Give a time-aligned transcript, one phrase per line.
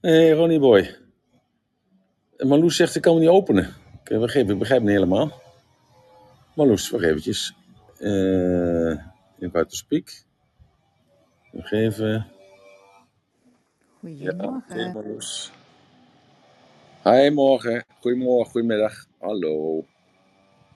[0.00, 0.96] Hé, Ronnie Boy.
[2.36, 3.74] Marloes zegt ik kan hem niet openen.
[4.02, 5.42] Ik eh, begrijp, ik begrijp het niet helemaal.
[6.54, 7.54] Marloes, wacht eventjes.
[7.98, 9.06] Eh
[9.38, 10.22] ik uit de speak.
[11.52, 12.26] Nog even.
[14.00, 14.92] Ja, Goedemorgen.
[14.92, 15.50] Marloes.
[17.04, 17.84] Hi, morgen.
[18.00, 19.06] Goedemorgen, goedemiddag.
[19.18, 19.84] Hallo.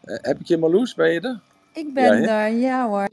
[0.02, 0.94] Eh, heb ik je Marloes?
[0.94, 1.40] Ben je er?
[1.72, 2.28] Ik ben hè?
[2.28, 3.08] er, ja hoor.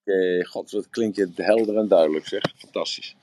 [0.00, 2.42] Oké, god, wat klinkt je helder en duidelijk, zeg.
[2.56, 3.16] Fantastisch.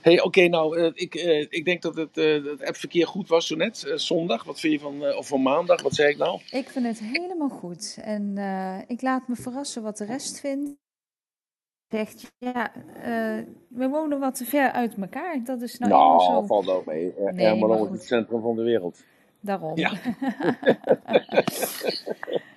[0.00, 3.46] Hey, oké, nou, eh, ik, eh, ik denk dat het, eh het appverkeer goed was
[3.46, 3.92] zo net.
[3.94, 6.40] zondag, wat vind je van, of van maandag, wat zei ik nou?
[6.50, 7.98] Ik vind het helemaal goed.
[8.02, 8.38] En
[8.86, 10.74] ik laat me verrassen wat de rest vindt.
[11.88, 12.72] Zegt, ja,
[13.68, 15.44] we wonen wat te ver uit elkaar.
[15.44, 16.42] Dat is nou Nou, zo.
[16.46, 17.12] valt ook mee.
[17.32, 19.04] Nee, Ermelo is het centrum van de wereld.
[19.40, 19.78] Daarom.
[19.78, 19.92] Ja,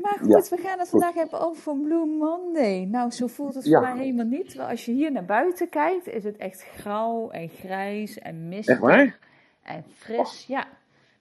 [0.00, 1.00] Maar ja, goed, we gaan het goed.
[1.00, 2.84] vandaag hebben over Blue Monday.
[2.84, 4.48] Nou, zo voelt het voor mij helemaal niet.
[4.48, 8.44] Terwijl als je hier naar buiten kijkt, is het echt grauw en grijs en echt
[8.48, 9.18] mistig waar?
[9.62, 10.44] en fris.
[10.46, 10.68] Ja,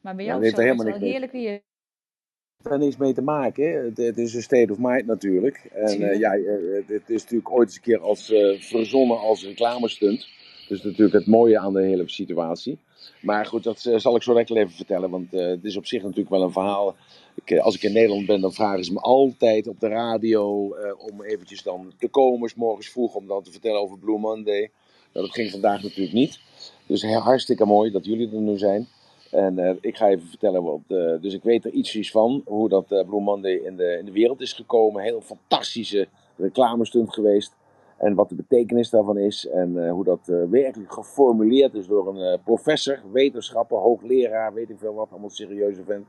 [0.01, 1.51] maar bij jou is het wel heerlijk weer.
[1.51, 3.83] heeft er niks mee te maken.
[3.83, 5.57] Het, het is een state of mind natuurlijk.
[5.73, 9.19] En eh, ja, eh, het, het is natuurlijk ooit eens een keer als, eh, verzonnen
[9.19, 10.27] als reclamestunt.
[10.67, 12.79] Dus natuurlijk het mooie aan de hele situatie.
[13.21, 15.09] Maar goed, dat eh, zal ik zo wel even vertellen.
[15.09, 16.95] Want eh, het is op zich natuurlijk wel een verhaal.
[17.35, 20.73] Ik, eh, als ik in Nederland ben, dan vragen ze me altijd op de radio
[20.73, 24.71] eh, om eventjes dan te komen, morgens vroeg, om dan te vertellen over Blue Monday.
[25.13, 26.39] Nou, dat ging vandaag natuurlijk niet.
[26.85, 28.87] Dus hartstikke mooi dat jullie er nu zijn.
[29.31, 30.79] En ik ga even vertellen wat.
[31.21, 34.41] dus ik weet er ietsjes van hoe dat Blue Monday in de, in de wereld
[34.41, 35.03] is gekomen.
[35.03, 37.53] Heel fantastische reclamestunt geweest.
[37.99, 39.47] En wat de betekenis daarvan is.
[39.47, 44.69] En eh, hoe dat eh, werkelijk geformuleerd is door een eh, professor, wetenschapper, hoogleraar, weet
[44.69, 45.11] ik veel wat.
[45.11, 46.07] Allemaal serieuze vent.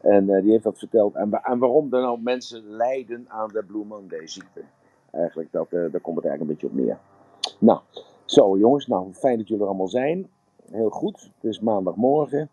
[0.00, 1.14] En die heeft dat verteld.
[1.14, 4.60] En, en waarom er nou mensen lijden aan de Blue Monday ziekte.
[5.10, 6.98] Eigenlijk, dat, daar komt het eigenlijk een beetje op neer.
[7.58, 7.80] Nou,
[8.24, 10.28] zo jongens, nou fijn dat jullie er allemaal zijn.
[10.70, 12.48] Heel goed, het is maandagmorgen.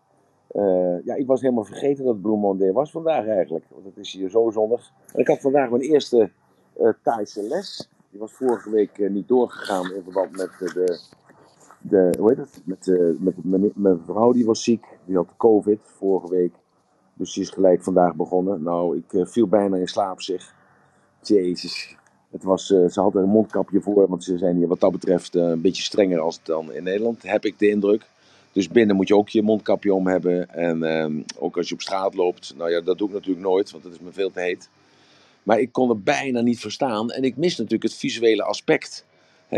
[1.04, 3.64] Ja, ik was helemaal vergeten dat Blue Monday was vandaag eigenlijk.
[3.68, 4.92] Want het is hier zo zonnig.
[5.12, 6.30] En ik had vandaag mijn eerste
[7.02, 7.88] Thaise les.
[8.10, 11.00] Die was vorige week eh, niet doorgegaan in verband met eh, de,
[11.80, 12.60] de, hoe heet het?
[12.64, 14.84] Met, eh, met mijn, mijn vrouw die was ziek.
[15.04, 16.52] Die had covid vorige week.
[17.14, 18.62] Dus die is gelijk vandaag begonnen.
[18.62, 20.54] Nou, ik viel bijna in slaap zeg.
[21.22, 21.96] Jezus.
[22.30, 25.60] Het was, ze hadden een mondkapje voor, want ze zijn hier wat dat betreft een
[25.60, 28.06] beetje strenger als dan in Nederland, heb ik de indruk.
[28.52, 30.48] Dus binnen moet je ook je mondkapje om hebben.
[30.48, 32.54] En ehm, ook als je op straat loopt.
[32.56, 34.68] Nou ja, dat doe ik natuurlijk nooit, want het is me veel te heet.
[35.50, 37.10] Maar ik kon het bijna niet verstaan.
[37.10, 39.04] En ik mis natuurlijk het visuele aspect.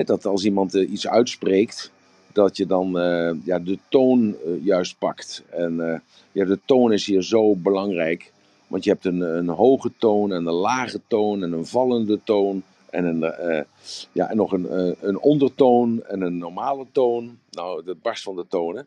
[0.04, 1.91] Dat als iemand eh, iets uitspreekt,
[2.32, 5.42] dat je dan eh, ja, de toon eh, juist pakt.
[5.50, 6.02] En
[6.32, 8.32] ja, de toon is hier zo belangrijk.
[8.66, 12.62] Want je hebt een, een hoge toon en een lage toon en een vallende toon.
[12.91, 13.64] En, een,
[14.12, 17.38] ja, en nog een, een ondertoon en een normale toon.
[17.50, 18.86] Nou, dat barst van de tonen.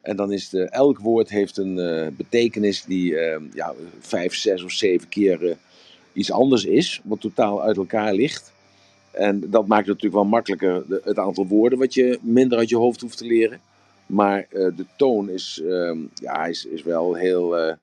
[0.00, 1.74] En dan is de, elk woord heeft een
[2.16, 3.14] betekenis die
[3.52, 5.58] ja, vijf, zes of zeven keer
[6.12, 7.00] iets anders is.
[7.04, 8.52] Wat totaal uit elkaar ligt.
[9.10, 12.76] En dat maakt het natuurlijk wel makkelijker het aantal woorden wat je minder uit je
[12.76, 13.60] hoofd hoeft te leren.
[14.06, 17.74] Maar eh, de toon is, ehm, ja, is, is wel heel, eh,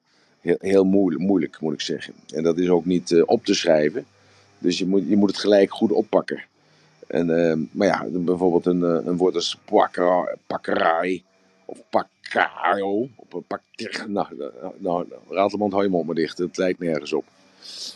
[0.42, 2.14] heel, heel moeilijk, moeilijk, moet ik zeggen.
[2.34, 4.06] En dat is ook niet eh, op te schrijven.
[4.60, 6.44] Dus je moet, je moet het gelijk goed oppakken.
[7.08, 9.60] En, ehm, maar ja, bijvoorbeeld een, een woord als
[10.48, 11.24] pakkerij
[11.66, 13.08] of pakkaio.
[13.48, 13.62] Pak,
[14.08, 16.38] nou, nou, nou, Ratelband, hou je mond maar dicht.
[16.38, 17.26] Het lijkt nergens op.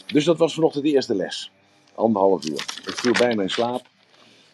[0.08, 1.52] Dus dat was vanochtend de eerste les.
[1.96, 2.66] Anderhalf uur.
[2.86, 3.90] Ik viel bijna in slaap.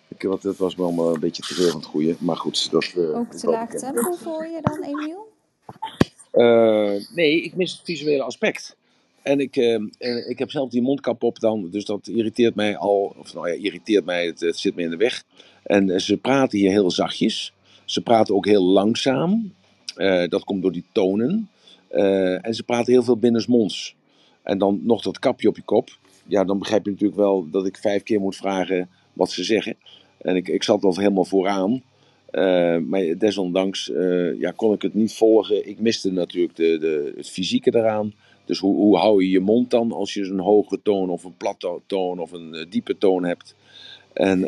[0.08, 2.16] Ik, wat, dat was me allemaal een beetje te veel van het goede.
[2.20, 5.28] Maar goed, dat eh, Ook te wel laag tempo voor je dan, Emiel?
[6.32, 8.76] Eh, nee, ik mis het visuele aspect.
[9.22, 12.78] En ik, eh, en ik heb zelf die mondkap op dan, dus dat irriteert mij
[12.78, 13.16] al.
[13.20, 15.24] Of nou ja, irriteert mij, het, het zit me in de weg.
[15.64, 17.54] En ze praten hier heel zachtjes.
[17.86, 19.54] Ze praten ook heel langzaam.
[20.28, 21.50] Dat komt door die tonen.
[22.42, 23.97] En ze praten heel veel binnensmonds.
[24.48, 25.98] En dan nog dat kapje op je kop.
[26.28, 29.76] Ja, dan begrijp je natuurlijk wel dat ik vijf keer moet vragen wat ze zeggen.
[30.18, 31.84] En ik, ik zat al helemaal vooraan.
[32.32, 35.68] Eh, maar desondanks eh, ja, kon ik het niet volgen.
[35.68, 38.14] Ik miste natuurlijk de, de, het fysieke eraan.
[38.46, 41.38] Dus hoe, hoe hou je je mond dan als je een hoge toon of een
[41.38, 43.56] platte toon of een eh, diepe toon hebt?
[44.14, 44.40] En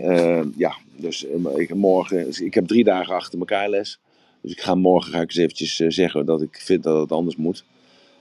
[0.57, 1.25] ja, dus
[1.56, 4.00] ik, morgen, dus ik heb drie dagen achter elkaar les.
[4.41, 7.35] Dus ik ga morgen ga ik eens eventjes zeggen dat ik vind dat het anders
[7.35, 7.63] moet.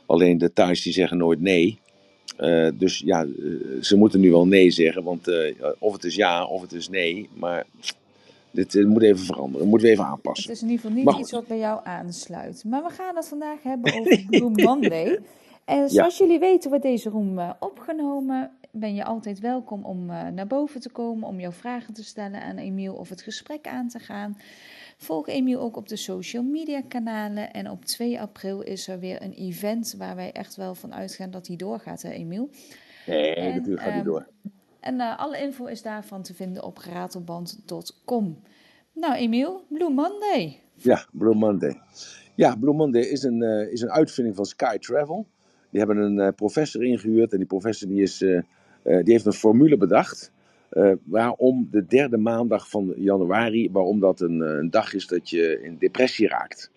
[0.08, 1.78] Alleen de thuis die zeggen nooit nee.
[2.37, 3.31] Eh, dus ja, eh,
[3.81, 6.88] ze moeten nu wel nee zeggen, want eh, of het is ja of het is
[6.88, 7.28] nee.
[7.34, 7.66] Maar
[8.50, 10.52] dit moet even veranderen, moeten we even Het aanpassen.
[10.52, 12.64] is in ieder geval niet iets wat bij jou aansluit.
[12.64, 15.19] Maar we gaan het vandaag hebben over Blue Monday.
[15.64, 18.50] En ja, zoals jullie weten wordt deze room opgenomen.
[18.70, 22.56] Ben je altijd welkom om naar boven te komen, om jouw vragen te stellen aan
[22.56, 24.37] Emiel of het gesprek aan te gaan.
[25.00, 27.53] Volg Emiel ook op de social media kanalen.
[27.53, 31.31] En op 2 april is er weer een event waar wij echt wel van uitgaan
[31.31, 32.50] dat die doorgaat, hè Emiel?
[33.06, 34.27] Nee, En, natuurlijk gaat die ehm, door.
[34.81, 38.39] en eh, alle info is daarvan te vinden op ratelband.com.
[38.93, 40.61] Nou Emiel, Blue Monday.
[40.75, 41.81] Ja, Blue Monday.
[42.35, 45.27] Ja, Blue Monday is een, eh, is een uitvinding van Sky Travel.
[45.71, 48.19] Die hebben een eh, professor ingehuurd en die professor die is,
[48.83, 50.33] die heeft een formule bedacht.
[50.69, 55.31] Eh, waarom de derde maandag van januari, waarom dat een, eh, een dag is dat
[55.31, 56.70] je in depressie raakt.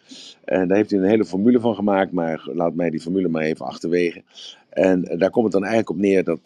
[0.44, 3.44] En daar heeft hij een hele formule van gemaakt, maar laat mij die formule maar
[3.44, 4.22] even achterwege.
[4.70, 6.40] En eh, daar komt het dan eigenlijk op neer dat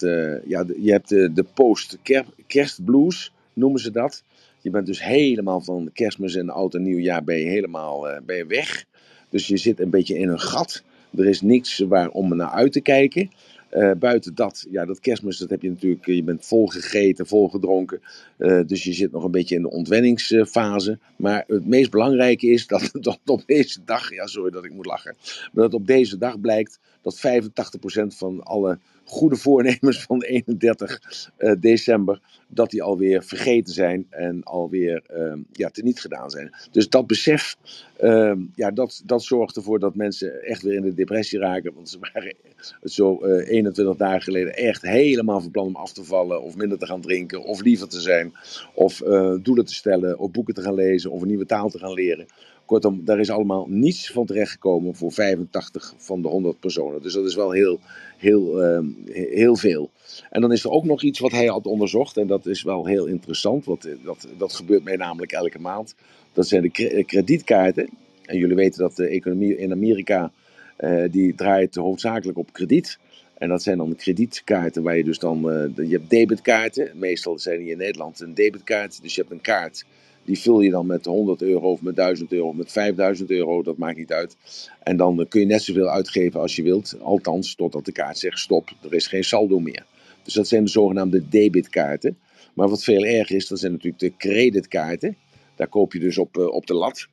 [0.47, 4.23] ja, je hebt de, post-kerstblues, noemen ze dat.
[4.61, 8.45] Je bent dus helemaal van kerstmis en oud en nieuwjaar ben je helemaal ben je
[8.45, 8.85] weg.
[9.29, 10.83] Dus je zit een beetje in een gat.
[11.17, 13.29] Er is niks waar om naar uit te kijken.
[13.75, 17.27] Eh, buiten dat, ja, dat kerstmis, dat heb je natuurlijk, eh, je bent vol gegeten,
[17.27, 18.01] vol gedronken.
[18.37, 20.97] Eh, dus je zit nog een beetje in de ontwenningsfase.
[21.15, 24.85] Maar het meest belangrijke is dat, dat op deze dag, ja, sorry dat ik moet
[24.85, 25.15] lachen.
[25.25, 31.51] Maar dat op deze dag blijkt dat 85% van alle goede voornemens van 31 eh,
[31.59, 36.55] december, dat die alweer vergeten zijn en alweer uh, ja, teniet gedaan zijn.
[36.71, 37.55] Dus dat besef,
[38.01, 41.73] uh, ja, dat, dat zorgt ervoor dat mensen echt weer in de depressie raken.
[41.73, 42.35] Want ze waren
[42.83, 46.77] zo uh, 21 dagen geleden echt helemaal van plan om af te vallen, of minder
[46.77, 48.33] te gaan drinken, of liever te zijn,
[48.73, 51.79] of uh, doelen te stellen, of boeken te gaan lezen, of een nieuwe taal te
[51.79, 52.25] gaan leren.
[52.65, 57.01] Kortom, daar is allemaal niets van terechtgekomen voor 85 van de 100 personen.
[57.01, 57.79] Dus dat is wel heel,
[58.17, 58.79] heel, uh,
[59.09, 59.89] heel veel.
[60.29, 62.17] En dan is er ook nog iets wat hij had onderzocht.
[62.17, 63.65] En dat is wel heel interessant.
[63.65, 65.95] Want dat, dat gebeurt mij namelijk elke maand.
[66.33, 67.89] Dat zijn de kredietkaarten.
[68.25, 70.31] En jullie weten dat de economie in Amerika.
[70.79, 72.99] Uh, die draait hoofdzakelijk op krediet.
[73.37, 75.41] En dat zijn dan kredietkaarten waar je dus dan.
[75.75, 76.91] Je hebt debitkaarten.
[76.93, 79.01] Meestal zijn die in Nederland een debitkaart.
[79.01, 79.85] Dus je hebt een kaart.
[80.25, 83.63] Die vul je dan met 100 euro of met 1000 euro of met 5000 euro,
[83.63, 84.37] dat maakt niet uit.
[84.83, 88.39] En dan kun je net zoveel uitgeven als je wilt, althans totdat de kaart zegt
[88.39, 89.85] stop, er is geen saldo meer.
[90.23, 92.17] Dus dat zijn de zogenaamde debitkaarten.
[92.53, 95.15] Maar wat veel erger is, dat zijn natuurlijk de creditkaarten.
[95.55, 97.07] Daar koop je dus op, uh, op de lat.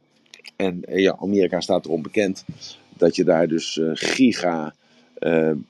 [0.56, 2.44] En uh, ja, Amerika staat erom bekend
[2.96, 4.74] dat je daar dus uh, giga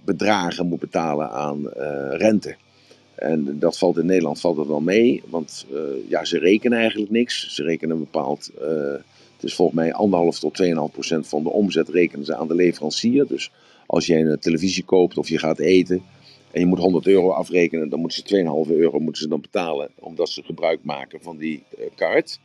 [0.04, 1.68] bedragen moet betalen aan
[2.12, 2.56] rente.
[3.22, 7.10] En dat valt in Nederland valt dat wel mee, want uh, ja, ze rekenen eigenlijk
[7.10, 7.54] niks.
[7.54, 8.66] Ze rekenen een bepaald, uh,
[9.34, 12.54] het is volgens mij anderhalf tot 2,5 procent van de omzet rekenen ze aan de
[12.54, 13.26] leverancier.
[13.26, 13.50] Dus
[13.86, 16.02] als jij een televisie koopt of je gaat eten
[16.50, 19.90] en je moet 100 euro afrekenen, dan moeten ze 2,5 euro moeten ze dan betalen,
[19.98, 22.40] omdat ze gebruik maken van die uh, kaart.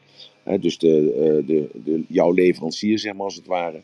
[0.59, 3.81] dus de, de, de, jouw leverancier, zeg maar als het ware.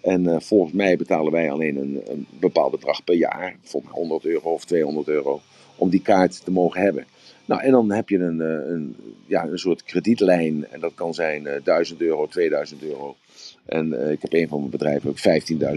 [0.00, 4.52] En volgens mij betalen wij alleen een, een bepaald bedrag per jaar, mij 100 euro
[4.52, 5.40] of 200 euro
[5.80, 7.04] om die kaart te mogen hebben.
[7.44, 8.96] Nou, en dan heb je een, een,
[9.26, 10.66] ja, een soort kredietlijn.
[10.70, 13.16] En dat kan zijn uh, 1000 euro, 2000 euro.
[13.64, 15.18] En uh, ik heb een van mijn bedrijven ook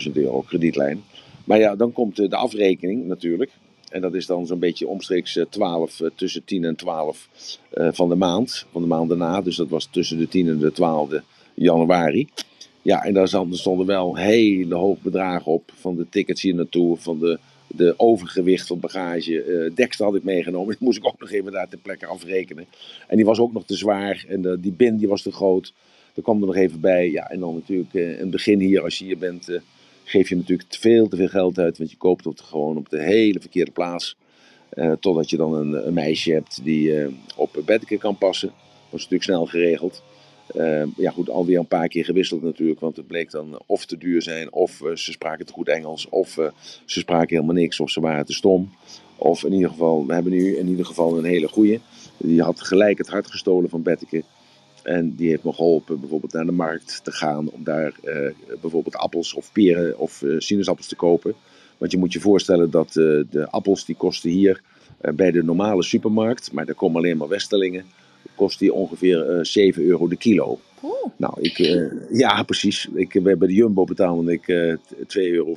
[0.06, 1.04] 15.000 euro kredietlijn.
[1.44, 3.52] Maar ja, dan komt de afrekening natuurlijk.
[3.90, 7.28] En dat is dan zo'n beetje omstreeks 12, tussen 10 en 12
[7.72, 8.66] van de maand.
[8.72, 9.42] Van de maand daarna.
[9.42, 11.12] Dus dat was tussen de 10 en de 12
[11.54, 12.28] januari.
[12.82, 15.72] Ja, en daar stonden wel hele hoge bedragen op.
[15.80, 17.40] Van de tickets hier naartoe, van de
[17.76, 19.46] de overgewicht van bagage.
[19.46, 20.68] Uh, dekster had ik meegenomen.
[20.78, 22.66] Die moest ik ook nog even daar ter plekke afrekenen.
[23.08, 24.26] En die was ook nog te zwaar.
[24.28, 25.74] En de, die bin die was te groot.
[26.14, 27.12] Daar kwam er nog even bij.
[27.12, 29.60] Ja, en dan natuurlijk uh, het begin hier, als je hier bent,
[30.04, 31.78] geef je natuurlijk veel te veel geld uit.
[31.78, 34.16] Want je koopt het gewoon op de hele verkeerde plaats.
[35.00, 38.48] totdat je dan een, een, meisje hebt die op bedje kan passen.
[38.48, 38.58] Dat
[38.90, 40.04] was natuurlijk snel geregeld.
[40.56, 42.80] Uh, ja, goed, alweer een paar keer gewisseld natuurlijk.
[42.80, 46.10] Want het bleek dan of te duur zijn, of uh, ze spraken te goed Engels,
[46.10, 46.48] of uh,
[46.86, 48.70] ze spraken helemaal niks, of ze waren te stom.
[49.16, 51.80] Of in ieder geval, we hebben nu in ieder geval een hele goeie.
[52.18, 54.24] Die had gelijk het hart gestolen van Betteke.
[54.84, 57.94] En die heeft me geholpen bijvoorbeeld naar de markt te gaan om daar
[58.62, 61.34] bijvoorbeeld appels of peren of sinaasappels te kopen.
[61.78, 64.62] Want je moet je voorstellen dat de appels die kosten hier
[65.16, 67.86] bij de normale supermarkt, maar daar komen alleen maar Westerlingen
[68.36, 70.60] kost die ongeveer uh, 7 euro de kilo.
[71.18, 72.88] Nou, ik, uh, ja, precies.
[72.94, 75.56] Ik, bij de Jumbo betaalde ik uh, 2,55 euro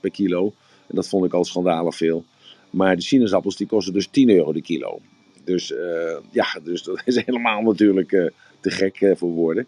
[0.00, 0.52] per kilo.
[0.86, 2.24] En dat vond ik al schandalig veel.
[2.70, 5.00] Maar de sinaasappels die kosten dus 10 euro de kilo.
[5.44, 9.66] Dus uh, ja, dus dat is helemaal natuurlijk te gek voor woorden.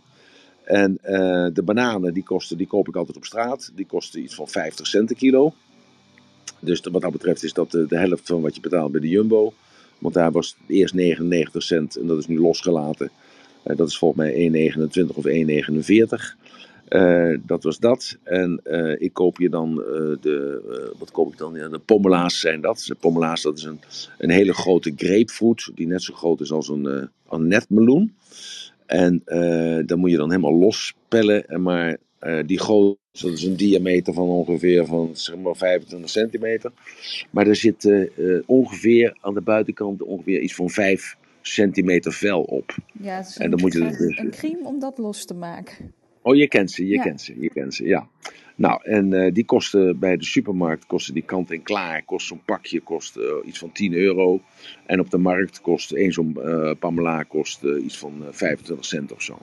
[0.64, 0.99] En
[1.52, 3.73] de bananen, die, kosten, die koop ik altijd op straat.
[3.75, 5.54] Die kosten iets van 50 cent de kilo.
[6.61, 9.09] Dus wat dat betreft is dat de, de helft van wat je betaalt bij de
[9.09, 9.52] Jumbo.
[10.04, 13.11] Want daar was eerst 99 cent en dat is nu losgelaten.
[13.64, 14.76] Uh, dat is volgens mij
[15.08, 15.32] 1,29 of 1,49.
[16.88, 18.16] Uh, dat was dat.
[18.23, 19.75] En uh, ik koop je dan
[20.20, 20.61] de,
[20.99, 21.52] wat koop ik dan?
[21.52, 22.84] De pommela's zijn dat.
[22.87, 23.80] De pommela's, dat is een,
[24.18, 28.14] een hele grote grapefruit, die net zo groot is als een, netmeloen.
[28.87, 29.23] En
[29.87, 31.49] dan moet je dan helemaal lospellen.
[31.49, 31.96] En maar
[32.46, 32.58] die
[33.21, 36.73] goot, dat is een diameter van ongeveer van, zeg maar 25 centimeter.
[37.30, 37.90] Maar er zit
[38.47, 41.16] ongeveer aan de buitenkant ongeveer iets van 5
[41.47, 42.76] centimeter vel op.
[42.92, 45.92] Ja, het is en dan moet je dus, een crème om dat los te maken.
[46.23, 48.09] Oh, je kent ze, je kent ze, je kent ze, ja.
[48.56, 52.40] Nou, en uh, die kosten bij de supermarkt, kosten die kant en klaar, kost zo'n
[52.44, 54.40] pakje kost, uh, iets van 10 euro.
[54.87, 59.23] En op de markt kost één zo'n uh, pamela kost iets van 25 cent of
[59.23, 59.38] zo.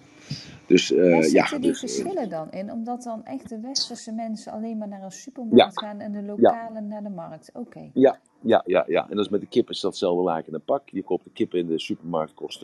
[0.71, 2.71] Dus, Waar zitten ja, die dus, verschillen dan in?
[2.71, 6.87] Omdat dan echt de westerse mensen alleen maar naar een supermarkt gaan en de lokalen
[6.87, 7.49] naar de markt.
[7.53, 7.89] Oké.
[7.93, 9.09] Ja, ja, ja, ja.
[9.09, 10.89] En dat is met de kip is datzelfde laken in een pak.
[10.89, 12.63] Je koopt de kip in de supermarkt, kost,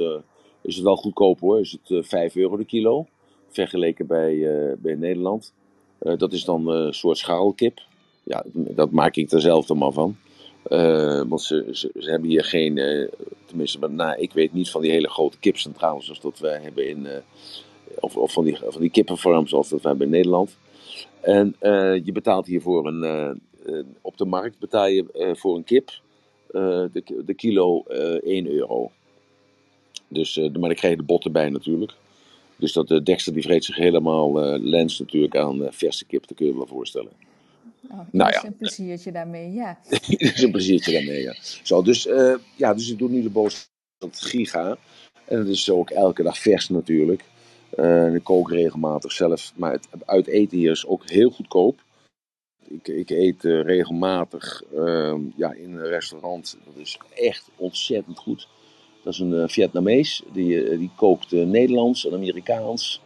[0.61, 1.59] is het wel goedkoop hoor.
[1.59, 3.05] Is het 5 euro de kilo.
[3.49, 5.53] Vergeleken bij, bij Nederland.
[6.01, 7.81] Uh, dat is dan een soort schaalkip.
[8.23, 10.17] Ja, dat maak ik er zelf dan maar van.
[10.67, 13.07] Uh, want ze, ze, ze, hebben hier geen, uh,
[13.45, 17.07] tenminste, nou, ik weet niet van die hele grote kipcentrales zoals dat wij hebben in,
[17.99, 20.57] of, of, van, die, van die kippenfarms zoals dat hebben in Nederland.
[21.21, 21.55] En
[22.03, 23.41] je betaalt hier voor een,
[24.01, 25.91] op de markt betaal je voor een kip
[26.51, 28.91] de, de kilo 1 euro.
[30.07, 31.93] Dus, maar dan krijg je de botten bij natuurlijk.
[32.57, 36.37] Dus dat de eh, Dexter die vreet zich helemaal lens natuurlijk aan verse kip, dat
[36.37, 37.11] kun je wel voorstellen.
[37.91, 38.45] Oh, nou ja.
[38.45, 39.79] een pleziertje daarmee, ja.
[39.89, 41.35] dat is een pleziertje daarmee, ja.
[41.63, 44.77] Zo, dus, uh, ja, dus ik doe nu de boos het giga.
[45.25, 47.23] En het is ook elke dag vers natuurlijk.
[47.79, 49.51] Uh, ik kook regelmatig zelf.
[49.55, 51.79] Maar het uit eten hier is ook heel goedkoop.
[52.67, 56.57] Ik, ik eet regelmatig ehm, ja, in een restaurant.
[56.65, 58.47] Dat is echt ontzettend goed.
[59.03, 63.01] Dat is een uh, Vietnamees, die, eh, die kookt Nederlands en Amerikaans.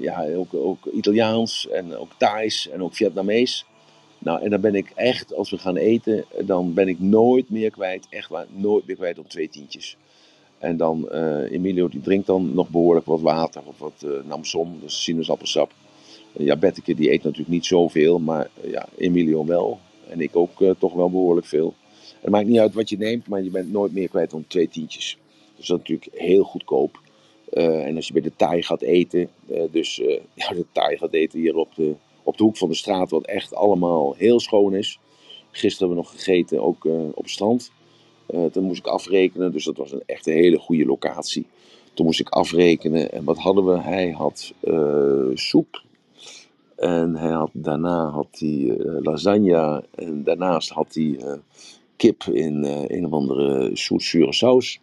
[0.00, 3.66] ja, ook, ook Italiaans en ook Thais en ook Vietnamees.
[4.18, 7.70] Nou, en dan ben ik echt, als we gaan eten, dan ben ik nooit meer
[7.70, 9.96] kwijt, echt waar, nooit meer kwijt om twee tientjes.
[10.64, 11.08] En dan,
[11.50, 15.72] Emilio die drinkt dan nog behoorlijk wat water of wat uh, namsom, dus sinaasappelsap.
[16.32, 19.78] Ja, Betteke die eet natuurlijk niet zoveel, maar ja, Emilio wel.
[20.08, 21.74] En ik ook toch wel behoorlijk veel.
[22.20, 24.68] Het maakt niet uit wat je neemt, maar je bent nooit meer kwijt dan twee
[24.68, 25.18] tientjes.
[25.56, 27.00] Dus dat is natuurlijk heel goedkoop.
[27.50, 29.28] En als je bij de Thai gaat eten,
[29.70, 29.96] dus
[30.34, 33.26] ja, de Thai gaat eten hier op de, op de hoek van de straat, wat
[33.26, 34.98] echt allemaal heel schoon is.
[35.50, 37.70] Gisteren hebben we nog gegeten, ook op het strand.
[38.52, 41.46] Toen moest ik afrekenen, dus dat was een echt een hele goede locatie.
[41.94, 43.80] Toen moest ik afrekenen en wat hadden we?
[43.80, 44.54] Hij had
[45.34, 45.82] soep.
[46.76, 49.84] En hij had, daarna had hij lasagne.
[49.94, 51.18] En daarnaast had hij
[51.96, 54.80] kip in een of andere zoetzure saus.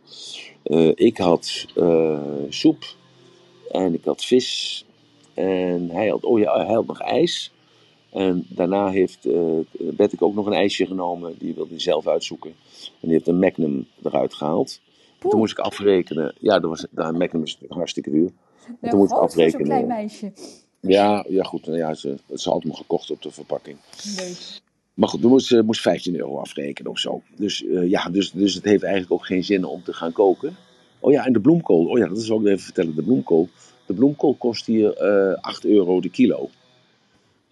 [0.94, 1.66] Ik had
[2.50, 2.96] soep
[3.72, 4.86] en ik had vis.
[5.34, 7.52] En hij had, oh ja, hij had nog ijs.
[8.12, 9.60] En daarna heeft uh,
[9.98, 11.36] ik ook nog een ijsje genomen.
[11.38, 12.50] Die wilde hij zelf uitzoeken.
[12.82, 14.82] En die heeft een Magnum eruit gehaald.
[15.20, 16.36] Toen moest ik afrekenen.
[16.40, 18.32] Ja, dat was, daar, Magnum is hartstikke duur.
[18.82, 19.66] Ja, toen moest ik afrekenen.
[19.66, 20.32] Zo'n klein meisje.
[20.80, 21.66] Ja, ja goed.
[21.66, 23.78] Ja, ze, ze had me gekocht op de verpakking.
[24.18, 24.62] Leuk.
[24.94, 27.22] Maar goed, we moest, moest 15 euro afrekenen of zo.
[27.36, 30.56] Dus uh, ja, dus, dus het heeft eigenlijk ook geen zin om te gaan koken.
[31.00, 31.86] Oh ja, en de bloemkool.
[31.86, 32.96] Oh ja, dat is ook even vertellen.
[32.96, 33.50] De bloemkool.
[33.86, 36.50] De bloemkool kost hier uh, eh, 8 euro de kilo.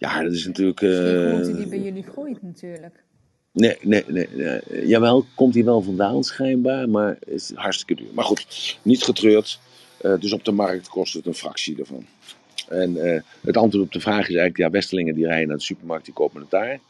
[0.00, 0.80] Ja, dat is natuurlijk.
[0.80, 3.04] Uh, die bij jullie groeit natuurlijk.
[3.52, 4.86] Nee, nee, nee, nee.
[4.86, 8.14] Jawel, komt hij wel vandaan schijnbaar, maar is hartstikke duur.
[8.14, 9.60] Maar goed, niet getreurd.
[10.00, 12.06] dus op de markt kost het een fractie ervan.
[12.68, 16.04] En het antwoord op de vraag is eigenlijk, ja, Westelingen die rijden naar de supermarkt,
[16.04, 16.80] die kopen het daar.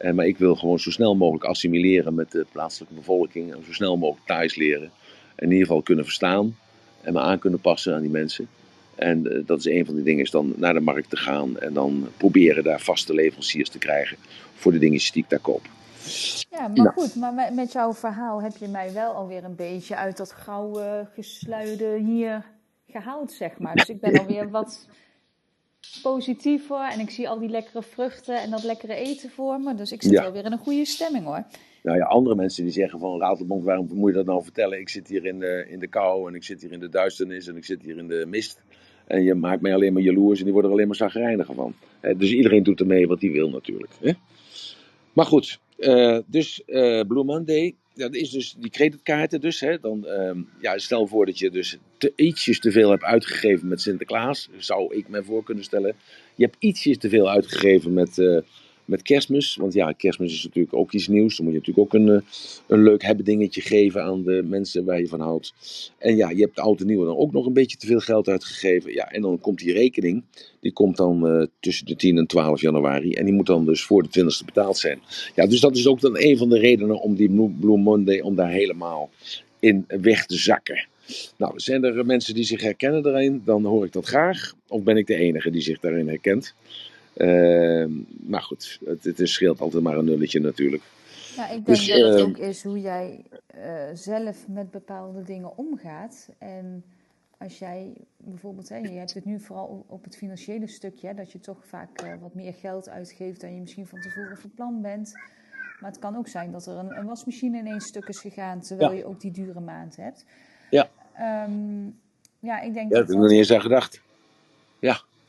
[0.00, 3.54] Uh, maar ik wil gewoon zo snel mogelijk assimileren met de plaatselijke bevolking.
[3.54, 4.90] En zo snel mogelijk thuis leren.
[5.34, 6.56] En in ieder geval kunnen verstaan.
[7.00, 8.48] En me aan kunnen passen aan die mensen.
[9.00, 11.58] En uh, dat is een van die dingen, is dan naar de markt te gaan.
[11.58, 14.16] En dan proberen daar vaste leveranciers te krijgen
[14.54, 15.62] voor de dingetjes die ik daar koop.
[16.50, 16.90] Ja, maar nou.
[16.90, 21.08] goed, maar met jouw verhaal heb je mij wel alweer een beetje uit dat gouden
[21.14, 22.44] gesluide hier
[22.88, 23.74] gehaald, zeg maar.
[23.74, 24.88] Dus ik ben alweer wat
[26.02, 29.74] positiever en ik zie al die lekkere vruchten en dat lekkere eten voor me.
[29.74, 30.22] Dus ik zit ja.
[30.22, 31.44] wel weer in een goede stemming hoor.
[31.82, 34.78] Nou ja, andere mensen die zeggen van Ratelband, waarom moet je dat nou vertellen?
[34.78, 37.46] Ik zit hier in de, in de kou en ik zit hier in de duisternis
[37.46, 38.62] en ik zit hier in de mist.
[39.10, 41.74] En je maakt mij alleen maar jaloers en die worden er alleen maar zagrijniger van.
[42.16, 43.92] dus iedereen doet ermee wat hij wil natuurlijk.
[45.12, 49.60] Maar goed, uh, dus uh, Blue Monday, dat is dus die creditkaarten dus.
[49.60, 51.76] Hè, dan, um, ja, stel voor dat je dus
[52.16, 54.48] ietsjes te veel hebt uitgegeven met Sinterklaas.
[54.58, 55.94] Zou ik me voor kunnen stellen.
[56.34, 58.38] Je hebt ietsjes te veel uitgegeven met, uh,
[58.90, 59.56] met kerstmis.
[59.56, 61.36] Want ja, kerstmis is natuurlijk ook iets nieuws.
[61.36, 62.20] Dan moet je natuurlijk ook een, eh,
[62.66, 65.54] een leuk hebben dingetje geven aan de mensen waar je van houdt.
[65.98, 68.28] En ja, je hebt de oude nieuwe dan ook nog een beetje te veel geld
[68.28, 68.92] uitgegeven.
[68.92, 70.22] Ja, en dan komt die rekening.
[70.60, 73.12] Die komt dan uh, tussen de 10 en 12 januari.
[73.12, 75.00] En die moet dan dus voor de 20ste betaald zijn.
[75.34, 78.34] Ja, dus dat is ook dan een van de redenen om die Blue Monday, om
[78.34, 79.10] daar helemaal
[79.58, 80.88] in weg te zakken.
[81.36, 84.52] Nou, zijn er mensen die zich herkennen daarin, dan hoor ik dat graag.
[84.68, 86.54] Of ben ik de enige die zich daarin herkent?
[87.20, 87.84] Uh,
[88.26, 90.82] maar goed, het, het scheelt altijd maar een nulletje natuurlijk.
[91.36, 93.24] Ja, ik denk dus, dat het ehm, ook is hoe jij
[93.56, 93.62] uh,
[93.94, 96.28] zelf met bepaalde dingen omgaat.
[96.38, 96.84] En
[97.38, 101.40] als jij bijvoorbeeld, hè, je hebt het nu vooral op het financiële stukje, dat je
[101.40, 105.12] toch vaak uh, wat meer geld uitgeeft dan je misschien van tevoren van plan bent.
[105.80, 108.92] Maar het kan ook zijn dat er een, een wasmachine ineens stuk is gegaan, terwijl
[108.92, 110.24] je ook die dure maand hebt.
[110.70, 110.88] Ja.
[111.44, 111.98] Um,
[112.38, 114.00] ja, ik denk ja, dat heb ik nog niet eens aan gedacht.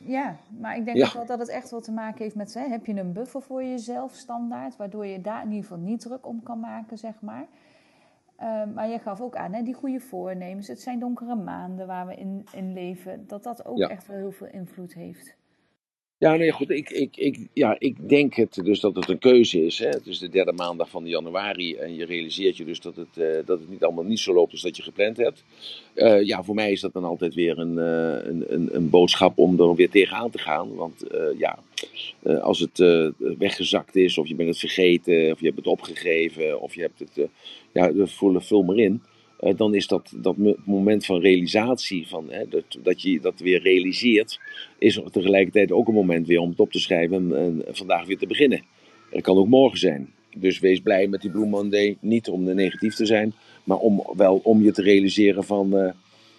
[0.04, 0.36] Ja.
[0.58, 1.06] Maar ik denk ja.
[1.06, 3.42] ook wel dat het echt wat te maken heeft met, hè, heb je een buffer
[3.42, 7.20] voor jezelf standaard, waardoor je daar in ieder geval niet druk om kan maken, zeg
[7.20, 7.46] maar.
[8.40, 12.06] Uh, maar je gaf ook aan, hè, die goede voornemens, het zijn donkere maanden waar
[12.06, 15.36] we in, in leven, dat dat ook echt wel heel veel invloed heeft.
[16.22, 16.70] Ja, nee, goed.
[16.70, 19.78] Ik, ik, ik, ja, ik denk het dus dat het een keuze is.
[19.78, 19.88] Hè?
[19.88, 23.26] Het is de derde maandag van januari en je realiseert je dus dat het, uh,
[23.44, 25.44] dat het niet allemaal niet zo loopt als dat je gepland hebt.
[25.94, 29.38] Uh, ja, voor mij is dat dan altijd weer een, uh, een, een, een, boodschap
[29.38, 30.74] om er weer tegenaan te gaan.
[30.74, 31.04] Want
[31.38, 31.58] ja,
[32.40, 32.78] als het
[33.38, 36.98] weggezakt is, of je bent het vergeten, of je hebt het opgegeven, of je hebt
[36.98, 37.28] het,
[37.72, 39.02] ja, vul, vul maar in.
[39.42, 43.62] Uh, dan is dat, dat moment van realisatie, van, hè, dat, dat je dat weer
[43.62, 44.40] realiseert,
[44.78, 48.26] is tegelijkertijd ook een moment weer om het op te schrijven en, vandaag weer te
[48.26, 48.62] beginnen.
[49.10, 50.12] Het kan ook morgen zijn.
[50.36, 51.96] Dus wees blij met die Blue Monday.
[52.00, 53.32] Niet om negatief te zijn,
[53.64, 55.90] maar om wel om je te realiseren van, uh,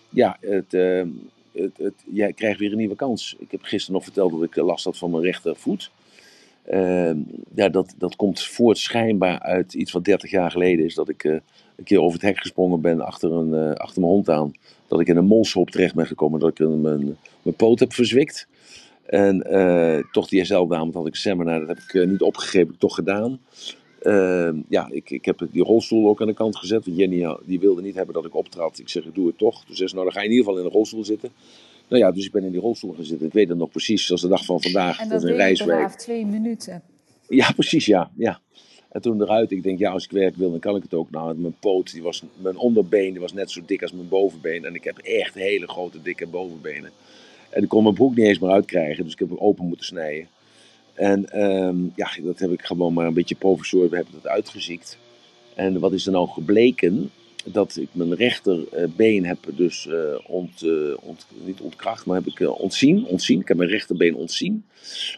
[0.10, 1.04] ja, uh,
[1.52, 3.36] het, het, jij krijgt weer een nieuwe kans.
[3.40, 5.92] Ik heb gisteren nog verteld dat ik last had van mijn rechtervoet.
[6.72, 7.12] Uh,
[7.56, 10.96] ja, dat, dat komt voort schijnbaar uit iets wat 30 jaar geleden is.
[10.96, 11.42] Dat ik
[11.76, 14.52] een keer over het hek gesprongen ben achter, een, uh, achter mijn hond aan.
[14.88, 16.40] Dat ik in een molshop terecht ben gekomen.
[16.40, 18.48] Dat ik mijn, mijn poot heb verzwikt.
[19.06, 21.60] En uh, toch diezelfde avond had ik een seminar.
[21.60, 23.40] Dat heb ik niet opgegeven, toch gedaan.
[24.02, 26.86] Ehm, ja, ik, ik heb die rolstoel ook aan de kant gezet.
[26.86, 28.80] Want Jenny die wilde niet hebben dat ik optrad.
[28.80, 29.64] Ik zeg, ik doe het toch.
[29.70, 31.30] Zei ze, nou dan ga je in ieder geval in de rolstoel zitten.
[31.88, 33.28] Nou ja, dus ik ben in die rolstoel gaan zitten.
[33.28, 35.00] Ik weet het nog precies, zoals de dag van vandaag.
[35.00, 35.88] En dat, dat een reisweek.
[35.88, 36.82] twee minuten.
[37.28, 38.12] Ja, precies, ja.
[38.16, 38.40] ja.
[38.94, 41.12] En toen eruit, ik denk, ja, als ik werk wil, dan kan ik het ook.
[41.12, 44.66] Nou, mijn poot, die was, mijn onderbeen, die was net zo dik als mijn bovenbeen.
[44.66, 46.92] En ik heb echt hele grote, dikke bovenbenen.
[47.50, 49.86] En ik kon mijn broek niet eens meer uitkrijgen, dus ik heb hem open moeten
[49.86, 50.28] snijden.
[50.94, 54.98] En um, ja, dat heb ik gewoon maar een beetje professor, we hebben dat uitgeziekt.
[55.56, 57.12] En wat is er nou gebleken?
[57.46, 59.90] dat ik mijn rechterbeen heb dus
[60.28, 63.40] ont, uh, ont, niet ontkracht, maar heb ik ontzien, ontzien.
[63.40, 64.66] Ik heb mijn rechterbeen ontzien.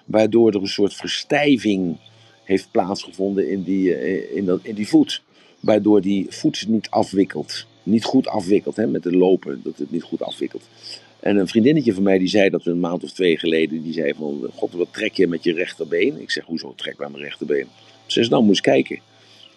[0.06, 1.98] Waardoor er een soort verstijving
[2.46, 4.02] heeft plaatsgevonden in die,
[4.34, 5.22] in dat, in die voet.
[5.60, 7.66] Waardoor die voet niet afwikkelt.
[7.84, 10.64] Niet goed afwikkelt, hè, met het lopen, dat het niet goed afwikkelt.
[11.20, 14.14] En een vriendinnetje van mij die zei dat een maand of twee geleden, die zei
[14.14, 16.22] van, god wat trek je met je rechterbeen?
[16.22, 17.68] Ik zeg, hoezo trek bij mijn rechterbeen?
[18.06, 19.00] Ze zei, nou eens kijken.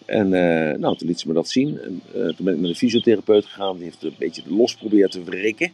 [0.05, 1.79] En uh, nou, toen liet ze me dat zien.
[1.79, 3.75] En, uh, toen ben ik met een fysiotherapeut gegaan.
[3.75, 5.71] Die heeft een beetje los proberen te wrikken.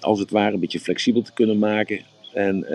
[0.00, 2.00] Als het ware, een beetje flexibel te kunnen maken.
[2.32, 2.66] En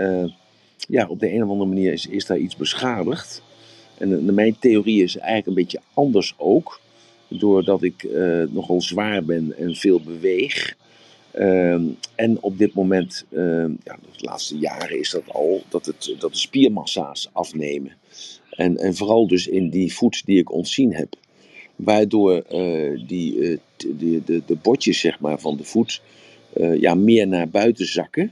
[0.88, 3.44] ja, op de een of andere manier is, is daar iets beschadigd.
[3.98, 6.80] En mijn theorie is eigenlijk een beetje anders ook.
[7.28, 8.08] Doordat ik
[8.50, 10.76] nogal zwaar ben en veel beweeg.
[11.32, 11.84] Ehm,
[12.16, 16.32] en op dit moment, ehm, ja, de laatste jaren is dat al, dat, het, dat
[16.32, 17.92] de spiermassa's afnemen.
[18.50, 21.16] En, en vooral dus in die voet die ik ontzien heb.
[21.76, 26.02] Waardoor uh, die, uh, de, de, de botjes zeg maar, van de voet
[26.58, 28.32] uh, ja, meer naar buiten zakken.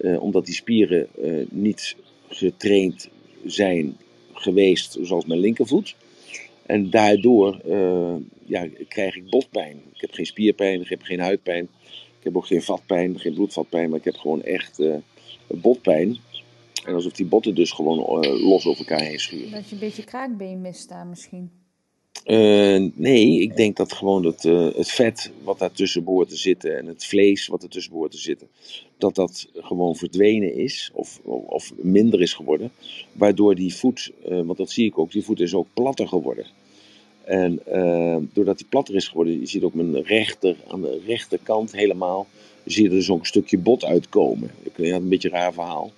[0.00, 1.08] Omdat die spieren
[1.50, 1.96] niet
[2.28, 3.08] getraind
[3.46, 3.96] zijn
[4.32, 5.96] geweest zoals mijn linkervoet.
[6.66, 7.60] En daardoor
[8.44, 9.82] ja, krijg ik botpijn.
[9.94, 11.68] Ik heb geen spierpijn, ik heb geen huidpijn.
[12.18, 13.88] Ik heb ook geen vatpijn, geen bloedvatpijn.
[13.90, 14.82] Maar ik heb gewoon echt
[15.46, 16.16] botpijn.
[16.84, 17.98] En alsof die botten dus gewoon
[18.40, 19.50] los over elkaar heen schuren.
[19.50, 21.50] Dat je een beetje kraakbeen mist daar misschien.
[22.26, 26.78] Uh, nee, ik denk dat gewoon dat, uh, het vet wat daar tussen te zitten
[26.78, 28.48] en het vlees wat er tussen behoort te zitten,
[28.98, 32.70] dat dat gewoon verdwenen is of, of minder is geworden.
[33.12, 36.46] Waardoor die voet, uh, want dat zie ik ook, die voet is ook platter geworden.
[37.24, 37.60] En
[38.32, 42.26] doordat die platter is geworden, je ziet ook mijn rechter, aan de rechterkant helemaal,
[42.64, 44.50] zie je er dus ook een stukje bot uitkomen.
[44.76, 45.92] Ja, een beetje een raar verhaal.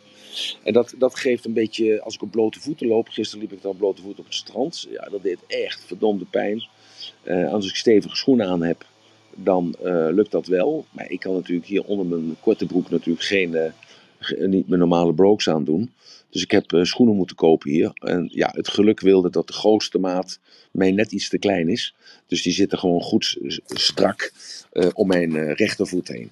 [0.62, 3.62] En dat, dat geeft een beetje, als ik op blote voeten loop, gisteren liep ik
[3.62, 6.64] dan blote voeten op het strand, ja, dat deed echt verdomde pijn.
[7.24, 8.86] Uh, als ik stevige schoenen aan heb,
[9.34, 10.86] dan uh, lukt dat wel.
[10.90, 15.14] Maar ik kan natuurlijk hier onder mijn korte broek natuurlijk geen, uh, niet mijn normale
[15.14, 15.92] broeks aan doen.
[16.30, 17.90] Dus ik heb schoenen moeten kopen hier.
[17.94, 20.38] En ja, het geluk wilde dat de grootste maat
[20.70, 21.94] mij net iets te klein is.
[22.26, 24.32] Dus die zitten gewoon goed strak
[24.92, 26.30] om mijn rechtervoet heen.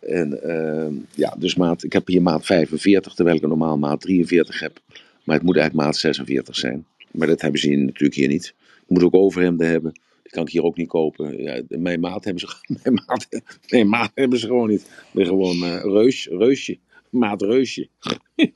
[0.00, 4.00] En uh, ja, dus maat, ik heb hier maat 45, terwijl ik een normaal maat
[4.00, 4.80] 43 heb.
[5.24, 6.86] Maar het moet eigenlijk maat 46 zijn.
[7.10, 8.54] Maar dat hebben ze hier natuurlijk hier niet.
[8.86, 9.92] Je moet ook overhemden hebben.
[10.22, 11.42] Die kan ik hier ook niet kopen.
[11.42, 13.28] Ja, mijn, maat hebben ze, mijn, maat,
[13.68, 14.80] mijn maat hebben ze gewoon niet.
[14.80, 16.78] Ik ben gewoon uh, reus, reusje.
[17.10, 17.88] Maat reusje.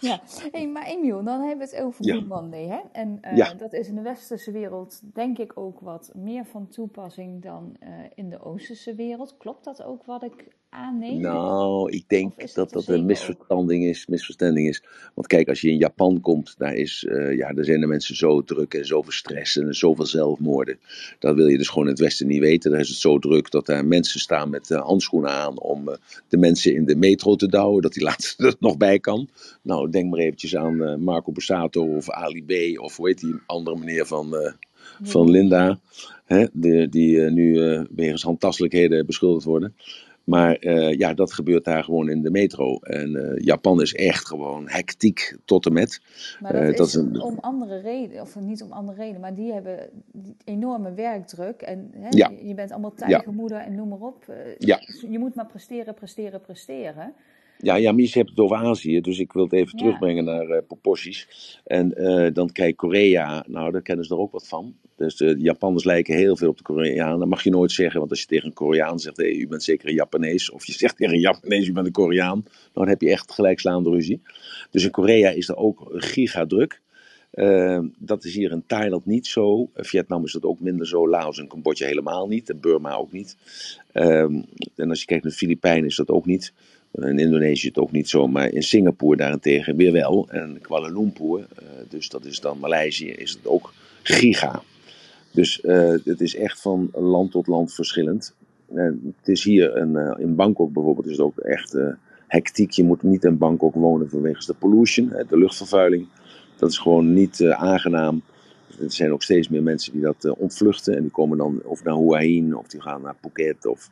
[0.00, 2.16] ja, hey, maar Emiel, dan hebben we het over ja.
[2.16, 2.66] Blue Monday.
[2.66, 2.80] Hè?
[2.92, 3.54] En uh, ja.
[3.54, 7.88] dat is in de westerse wereld denk ik ook wat meer van toepassing dan uh,
[8.14, 9.36] in de oosterse wereld.
[9.36, 11.20] Klopt dat ook wat ik aanneem?
[11.20, 14.82] Nou, ik denk dat dat een misverstanding is, misverstanding is.
[15.14, 18.16] Want kijk, als je in Japan komt, daar, is, uh, ja, daar zijn de mensen
[18.16, 20.78] zo druk en zoveel stress en zoveel zelfmoorden.
[21.18, 22.70] Dat wil je dus gewoon in het Westen niet weten.
[22.70, 25.96] Daar is het zo druk dat daar mensen staan met handschoenen aan om
[26.28, 27.82] de mensen in de metro te douwen.
[27.82, 29.28] Dat die laatste er nog bij kan.
[29.62, 32.80] Nou, denk maar eventjes aan Marco Borsato of Ali B.
[32.80, 34.54] Of hoe heet die andere meneer van,
[35.02, 35.78] van Linda.
[36.24, 37.58] Hè, die, die nu
[37.90, 39.74] wegens handtastelijkheden beschuldigd worden.
[40.30, 42.78] Maar uh, ja, dat gebeurt daar gewoon in de metro.
[42.78, 46.00] En uh, Japan is echt gewoon hectiek tot en met.
[46.40, 47.20] Maar dat, uh, dat is, een...
[47.20, 49.78] om andere reden, of niet om andere reden, maar die hebben
[50.44, 51.62] enorme werkdruk.
[51.62, 52.32] En hè, ja.
[52.42, 53.64] je bent allemaal tijgermoeder ja.
[53.64, 54.24] en noem maar op.
[54.58, 54.80] ja.
[55.10, 57.14] Je moet maar presteren, presteren, presteren.
[57.62, 59.78] Ja, ja, Mies hebt het over Azië, dus ik wil het even ja.
[59.78, 61.28] terugbrengen naar uh, proporties.
[61.64, 64.74] En uh, dan kijk Korea, nou daar kennen ze er ook wat van.
[64.96, 67.18] Dus de Japanners lijken heel veel op de Koreanen.
[67.18, 69.62] Dat mag je nooit zeggen, want als je tegen een Koreaan zegt, hey, u bent
[69.62, 70.50] zeker een Japanees.
[70.50, 72.44] Of je zegt tegen een Japanees, u bent een Koreaan.
[72.72, 74.22] Dan heb je echt gelijkslaande ruzie.
[74.70, 76.80] Dus in Korea is er ook gigadruk.
[77.34, 79.70] Uh, dat is hier in Thailand niet zo.
[79.74, 81.08] Vietnam is dat ook minder zo.
[81.08, 82.50] Laos en Cambodja helemaal niet.
[82.50, 83.36] En Burma ook niet.
[83.94, 84.44] Um,
[84.76, 86.52] en als je kijkt naar de Filipijnen is dat ook niet.
[86.92, 90.28] In Indonesië het ook niet zo, maar in Singapore daarentegen weer wel.
[90.30, 93.72] En Kuala Lumpur, uh, dus dat is dan Maleisië, is het ook
[94.02, 94.62] giga.
[95.32, 98.34] Dus uh, het is echt van land tot land verschillend.
[98.74, 101.76] En het is hier een, in Bangkok bijvoorbeeld is het ook echt
[102.26, 102.70] hectiek.
[102.70, 106.06] Je moet niet in Bangkok wonen vanwege de pollution, de luchtvervuiling.
[106.56, 108.22] Dat is gewoon niet aangenaam.
[108.80, 110.96] Er zijn ook steeds meer mensen die dat ontvluchten.
[110.96, 113.66] En die komen dan of naar Hua Hin of die gaan naar Phuket.
[113.66, 113.90] Of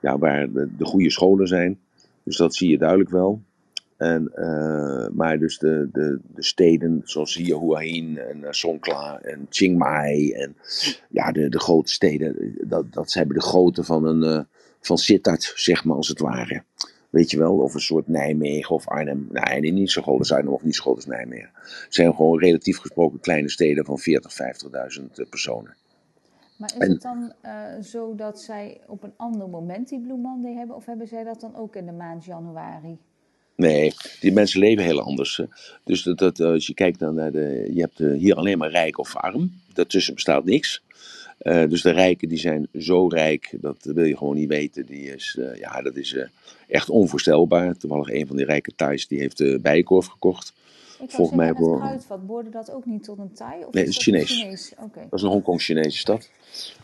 [0.00, 1.78] ja, waar de, de goede scholen zijn.
[2.28, 3.42] Dus dat zie je duidelijk wel.
[3.96, 9.20] En, uh, maar dus de, de, de steden zoals hier Hua Hin en uh, Songkla
[9.20, 10.56] en Chiang Mai en
[11.08, 14.40] ja, de, de grote steden, dat, dat hebben de grootte van een uh,
[14.80, 16.62] van Sittard, zeg maar als het ware.
[17.10, 19.28] Weet je wel, of een soort Nijmegen of Arnhem.
[19.30, 21.50] Nee, nee niet zo groot als Arnhem of niet zo groot als Nijmegen.
[21.54, 24.32] Het zijn gewoon relatief gesproken kleine steden van 40,
[24.98, 25.74] 50.000 personen.
[26.58, 30.16] Maar is en, het dan uh, zo dat zij op een ander moment die Blue
[30.16, 30.76] Monday hebben?
[30.76, 32.98] Of hebben zij dat dan ook in de maand januari?
[33.56, 35.42] Nee, die mensen leven heel anders.
[35.84, 37.70] Dus dat, dat, als je kijkt dan naar de.
[37.74, 39.52] Je hebt hier alleen maar rijk of arm.
[39.72, 40.82] Daartussen bestaat niks.
[41.42, 44.86] Uh, dus de rijken die zijn zo rijk, dat wil je gewoon niet weten.
[44.86, 46.24] Die is, uh, ja, dat is uh,
[46.68, 47.76] echt onvoorstelbaar.
[47.76, 50.52] Toevallig een van die rijke Thais die heeft de bijenkorf gekocht.
[51.00, 53.64] Ik Volgens mij het kruidvat, behoorde dat ook niet tot een Thai?
[53.64, 54.30] Of nee, dat is Chinees.
[54.30, 54.72] Chinees?
[54.78, 55.02] Okay.
[55.02, 56.30] Dat is een Hongkong-Chinese stad.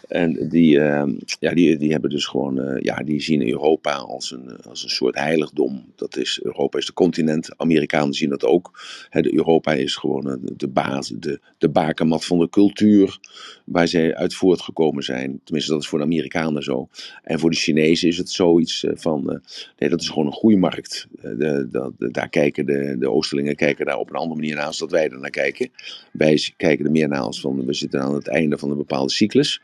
[0.09, 1.03] En die, uh,
[1.41, 4.91] ja, die, die hebben dus gewoon, uh, ja, die zien Europa als een, als een
[4.91, 5.85] soort heiligdom.
[5.97, 7.59] Dat is, Europa is de continent.
[7.59, 8.81] Amerikanen zien dat ook.
[9.11, 13.19] He, de Europa is gewoon de baas, de, de bakermat van de cultuur
[13.65, 15.41] waar zij uit voortgekomen zijn.
[15.45, 16.89] Tenminste, dat is voor de Amerikanen zo.
[17.23, 19.37] En voor de Chinezen is het zoiets van, uh,
[19.79, 21.07] nee, dat is gewoon een groeimarkt.
[21.21, 24.79] De, de, de, daar kijken de, de Oosterlingen kijken daar op een andere manier als
[24.79, 25.71] dat wij er naar kijken.
[26.13, 29.13] Wij kijken er meer naar als van, we zitten aan het einde van een bepaalde
[29.13, 29.61] cyclus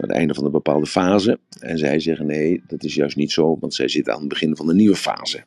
[0.00, 1.38] aan het einde van een bepaalde fase.
[1.60, 4.56] En zij zeggen nee, dat is juist niet zo, want zij zitten aan het begin
[4.56, 5.44] van een nieuwe fase.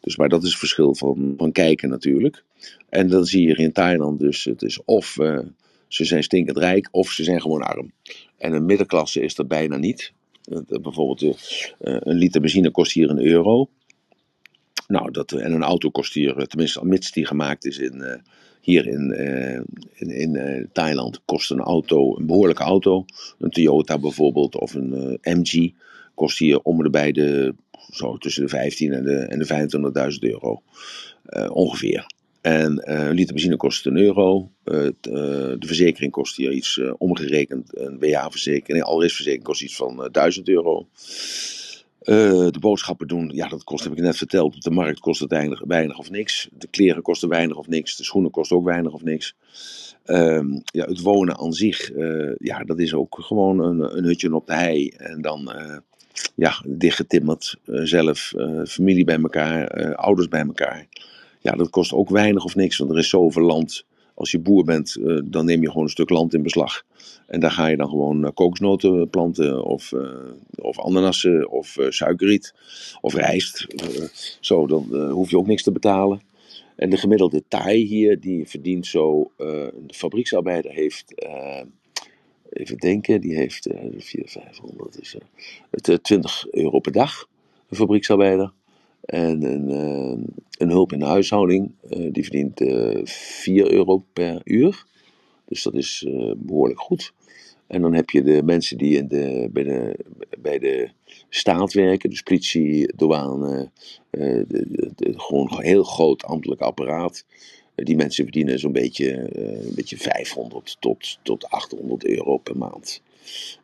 [0.00, 2.44] Dus maar dat is het verschil van, van kijken natuurlijk.
[2.88, 5.38] En dan zie je in Thailand dus, het is of uh,
[5.88, 7.92] ze zijn stinkend rijk of ze zijn gewoon arm.
[8.38, 10.12] En een middenklasse is dat bijna niet.
[10.44, 11.32] Uh, bijvoorbeeld uh,
[11.80, 13.68] een liter benzine kost hier een euro.
[14.88, 18.22] Nou, dat, en een auto kost hier, tenminste mits die gemaakt is in,
[18.60, 19.60] hier in, uh,
[19.94, 23.04] in, in uh, Thailand kost een auto, een behoorlijke auto,
[23.38, 25.72] een Toyota bijvoorbeeld of een MG,
[26.14, 27.54] kost hier om en bij de,
[27.90, 30.62] zo tussen de 15 en de, en de 25.000 euro
[31.48, 32.06] ongeveer.
[32.40, 34.50] En een liter benzine kost een euro.
[34.64, 37.78] de verzekering kost hier iets omgerekend.
[37.78, 40.86] Een WH-verzekering, een alrisverzekering kost iets van 1000 euro.
[42.08, 44.54] Uh, de boodschappen doen, ja, dat kost, heb ik net verteld.
[44.54, 45.30] Op de markt kost het
[45.66, 46.48] weinig, of niks.
[46.52, 47.96] De kleren kosten weinig of niks.
[47.96, 49.36] De schoenen kosten ook weinig of niks.
[50.06, 54.34] Um, ja, het wonen aan zich, uh, ja, dat is ook gewoon een, een hutje
[54.34, 54.88] op de hei.
[54.88, 55.76] En dan, uh,
[56.34, 58.32] ja, dichtgetimmerd zelf,
[58.66, 60.86] familie bij elkaar, ouders bij elkaar.
[61.40, 63.84] Ja, dat kost ook weinig of niks, want er is zoveel land
[64.18, 66.84] als je boer bent, uh, dan neem je gewoon een stuk land in beslag.
[67.26, 70.10] En daar ga je dan gewoon uh, kokosnoten planten, of, uh,
[70.56, 72.54] of ananassen, of suikerriet,
[73.00, 73.66] of rijst.
[74.40, 76.20] zo, dan hoef je ook niks te betalen.
[76.76, 81.14] En de gemiddelde Thai hier, die verdient zo, de fabrieksarbeider heeft
[82.48, 85.16] even denken, die heeft uh, 4, 500, dus,
[85.90, 87.28] uh, 20 euro per dag,
[87.68, 88.52] een fabrieksarbeider.
[89.04, 90.24] En een, uh,
[90.58, 92.60] een hulp in de huishouding, uh, die verdient
[93.08, 94.84] 4 euro per uur.
[95.44, 96.06] Dus dat is
[96.36, 97.12] behoorlijk goed.
[97.66, 99.98] En dan heb je de mensen die in de, bij, de,
[100.38, 100.88] bij de
[101.28, 103.70] staat werken, dus politie, douane,
[104.10, 104.44] de,
[104.96, 107.24] de, gewoon een heel groot ambtelijk apparaat.
[107.74, 113.02] Die mensen verdienen zo'n beetje, een beetje 500 tot, tot 800 euro per maand.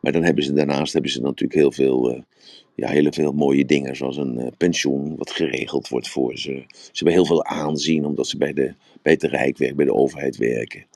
[0.01, 2.25] Maar dan hebben ze daarnaast hebben ze natuurlijk heel veel,
[2.75, 6.65] ja, heel veel mooie dingen, zoals een pensioen, wat geregeld wordt voor ze.
[6.69, 9.95] Ze hebben heel veel aanzien, omdat ze bij, de, bij het Rijk werken, bij de
[9.95, 10.87] overheid werken.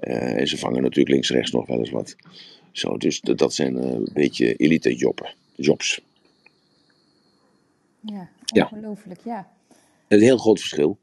[0.00, 2.16] Uh, en ze vangen natuurlijk links en rechts nog wel eens wat.
[2.72, 6.00] Zo, dus dat zijn uh, een beetje elite jobben, jobs.
[8.00, 9.32] Ja, ongelooflijk, ja.
[9.32, 9.52] ja.
[10.08, 10.98] Een heel groot verschil.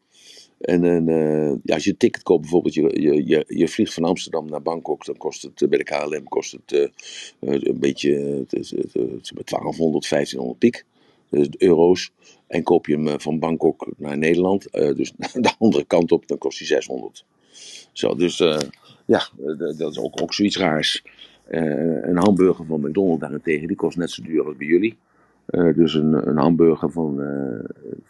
[0.60, 4.04] En uh, ja, als je een ticket koopt, bijvoorbeeld, je, je, je, je, vliegt van
[4.04, 8.52] Amsterdam naar Bangkok, dan kost het bij de KLM kost het uh, een beetje het,
[8.52, 10.86] het, het, 1200, 1500 piek,
[11.30, 12.12] dus euro's.
[12.48, 16.58] En koop je hem van Bangkok naar Nederland, dus de andere kant op, dan kost
[16.58, 17.26] hij 600.
[17.92, 18.38] Zo, dus
[19.06, 19.30] ja,
[19.78, 21.04] dat is ook, ook zoiets raars.
[21.48, 24.98] Een hamburger van McDonald's daarentegen, die kost net zo duur als bij jullie.
[25.76, 27.20] Dus een, een hamburger van,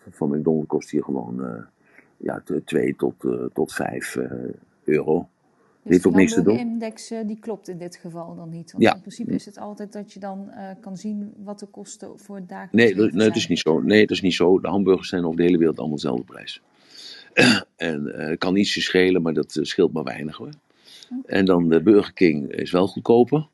[0.09, 1.67] van McDonald's kost hier gewoon
[2.19, 3.15] ja, 2 tot,
[3.53, 4.17] tot 5
[4.83, 5.27] euro.
[5.83, 6.53] Dus heeft ook niks te doen.
[6.53, 8.71] De index die klopt in dit geval dan niet.
[8.71, 8.93] Want ja.
[8.93, 10.51] in principe is het altijd dat je dan
[10.81, 13.81] kan zien wat de kosten voor het dagelijks nee, nee, dat is niet zo.
[13.81, 14.59] Nee, dat is niet zo.
[14.59, 16.61] De hamburgers zijn over de hele wereld allemaal dezelfde prijs.
[17.75, 20.49] en het kan ietsje schelen, maar dat scheelt maar weinig hoor.
[21.25, 23.47] En dan de Burger King is wel goedkoper.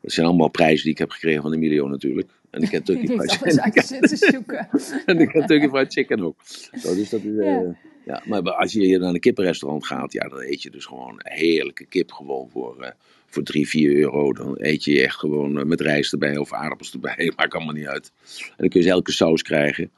[0.00, 2.30] Dat zijn allemaal prijzen die ik heb gekregen van Emilio natuurlijk.
[2.52, 4.68] En de Kentucky Fried Chicken.
[5.06, 6.36] en de Kentucky Fried Chicken ook.
[6.82, 7.60] Zo, dus dat is, ja.
[7.60, 7.68] Uh,
[8.04, 8.22] ja.
[8.24, 11.84] Maar als je hier naar een kippenrestaurant gaat, ja, dan eet je dus gewoon heerlijke
[11.84, 12.88] kip gewoon voor, uh,
[13.26, 14.32] voor 3, 4 euro.
[14.32, 17.32] Dan eet je echt gewoon uh, met rijst erbij of aardappels erbij.
[17.36, 18.12] Maakt allemaal niet uit.
[18.48, 19.90] En dan kun je elke saus krijgen.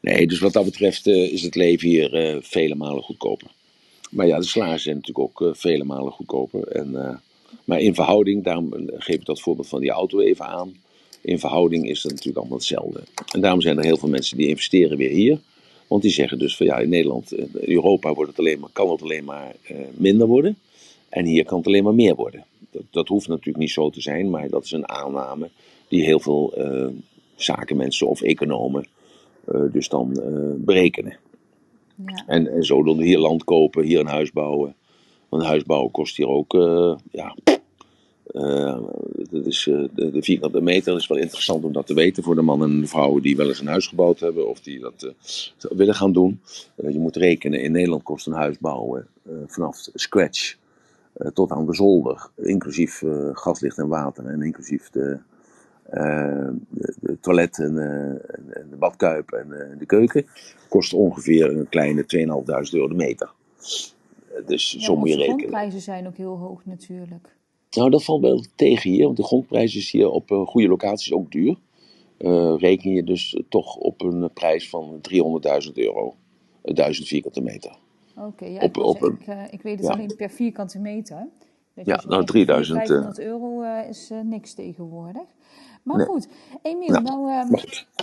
[0.00, 3.50] Nee, dus wat dat betreft is het leven hier vele malen goedkoper.
[4.10, 6.68] Maar ja, de slagen zijn natuurlijk ook uh, vele malen goedkoper.
[6.68, 7.20] En,
[7.64, 10.74] maar in verhouding, daarom geef ik dat voorbeeld van die auto even aan.
[11.20, 13.02] In verhouding is dat natuurlijk allemaal hetzelfde.
[13.32, 15.40] En daarom zijn er heel veel mensen die investeren weer hier.
[15.88, 18.70] Want die zeggen dus van ja, in Nederland, in eh, Europa wordt het alleen maar,
[18.72, 20.58] kan het alleen maar uh, minder worden.
[21.08, 22.44] En hier kan het alleen maar meer worden.
[22.70, 25.50] Dat, dat, hoeft natuurlijk niet zo te zijn, maar dat is een aanname
[25.88, 26.86] die heel veel uh,
[27.36, 28.86] zakenmensen of economen
[29.72, 30.20] dus dan
[30.56, 31.18] berekenen.
[32.06, 32.24] Ja.
[32.26, 34.74] En, en zo dan hier land kopen, hier een huis bouwen.
[35.28, 36.52] Want een huis bouwen kost hier ook,
[37.10, 37.34] ja,
[38.32, 38.78] uh,
[39.30, 42.34] dat is, uh, de, de, vierkante meter is wel interessant om dat te weten voor
[42.34, 45.12] de mannen en de vrouwen die wel eens een huis gebouwd hebben of die dat
[45.58, 46.40] willen gaan doen.
[46.74, 49.06] je moet rekenen, in Nederland kost een huis bouwen
[49.46, 50.56] vanaf scratch
[51.32, 55.18] tot aan de zolder, inclusief gaslicht en water en inclusief de,
[55.90, 60.26] de, de, toilet en, en, de badkuip en de keuken
[60.68, 62.06] kost ongeveer een kleine 2.500
[62.72, 63.32] euro de meter.
[64.46, 65.36] Dus ja, zo moet je rekenen.
[65.36, 67.36] De grondprijzen zijn ook heel hoog natuurlijk.
[67.70, 71.30] Nou, dat valt wel tegen hier, want de grondprijs is hier op goede locaties ook
[71.30, 71.56] duur.
[72.58, 75.00] reken je dus toch op een prijs van
[75.66, 76.14] 300.000 euro,
[76.62, 77.76] 1000 vierkante meter.
[78.16, 79.92] Oké, okay, ja, ik, ik, ik, weet het ja.
[79.92, 81.28] alleen per vierkante meter.
[81.84, 85.26] Ja, nou 3000 500 euro is niks tegenwoordig.
[85.82, 86.28] Maar goed,
[86.62, 87.50] Emiel, nou, nou um,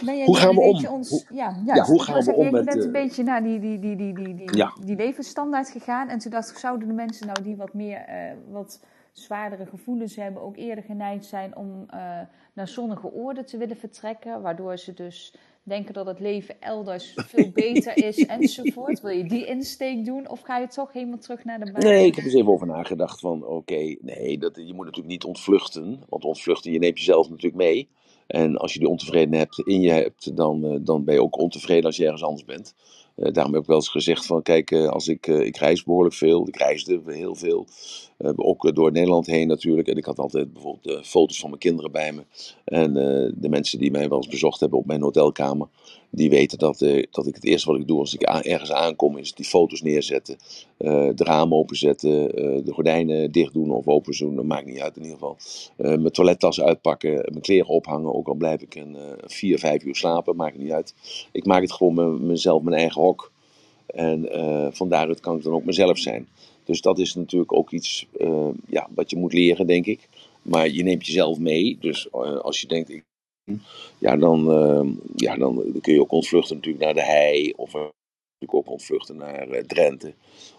[0.05, 0.85] ben je hoe gaan we om?
[0.85, 2.55] Ons, hoe, ja, ja, ja, hoe gaan we om?
[2.55, 6.09] Je bent een beetje naar die, die, die, die, die, die, die levensstandaard gegaan.
[6.09, 8.05] En toen dacht ik, zouden de mensen nou die wat meer,
[8.51, 8.79] wat
[9.17, 12.19] zwaardere gevoelens hebben, ook eerder geneigd zijn om uh,
[12.53, 14.41] naar zonnige oorden te willen vertrekken.
[14.41, 19.01] Waardoor ze dus denken dat het leven elders veel beter is enzovoort.
[19.01, 21.83] Wil je die insteek doen of ga je toch helemaal terug naar de baan?
[21.83, 25.23] Nee, ik heb eens even over nagedacht van oké, nee, dat, je moet natuurlijk niet
[25.23, 26.03] ontvluchten.
[26.09, 27.89] Want ontvluchten, je neemt jezelf natuurlijk mee.
[28.27, 31.85] En als je die ontevredenheid in je hebt, dan, uh, dan ben je ook ontevreden
[31.85, 32.75] als je ergens anders bent.
[33.15, 36.15] Uh, daarom heb ik wel eens gezegd van, kijk, uh, als ik, ik reis behoorlijk
[36.15, 37.67] veel, ik reisde heel veel,
[38.35, 39.87] ook door Nederland heen natuurlijk.
[39.87, 42.23] En ik had altijd bijvoorbeeld foto's van mijn kinderen bij me.
[42.65, 42.93] En
[43.37, 45.67] de mensen die mij wel eens bezocht hebben op mijn hotelkamer,
[46.09, 46.79] die weten dat,
[47.11, 50.37] dat ik het eerste wat ik doe als ik ergens aankom, is die foto's neerzetten,
[50.77, 52.11] de ramen openzetten,
[52.65, 55.37] de gordijnen dicht doen of open doen, dat maakt niet uit in ieder geval.
[55.77, 60.35] mijn toilettas uitpakken, mijn kleren ophangen, ook al blijf ik een vier, vijf uur slapen,
[60.35, 60.93] maakt niet uit.
[61.31, 63.01] Ik maak het gewoon mezelf mijn eigen.
[63.85, 66.27] En uh, van daaruit kan ik dan ook mezelf zijn.
[66.63, 70.09] Dus dat is natuurlijk ook iets uh, ja, wat je moet leren, denk ik.
[70.41, 71.77] Maar je neemt jezelf mee.
[71.79, 73.03] Dus uh, als je denkt, ik,
[73.97, 74.43] ja, dan,
[75.15, 77.53] ja, dan kun je ook ontvluchten natuurlijk naar de hei.
[77.55, 77.73] Of
[78.45, 80.13] ook ontvluchten naar uh, Drenthe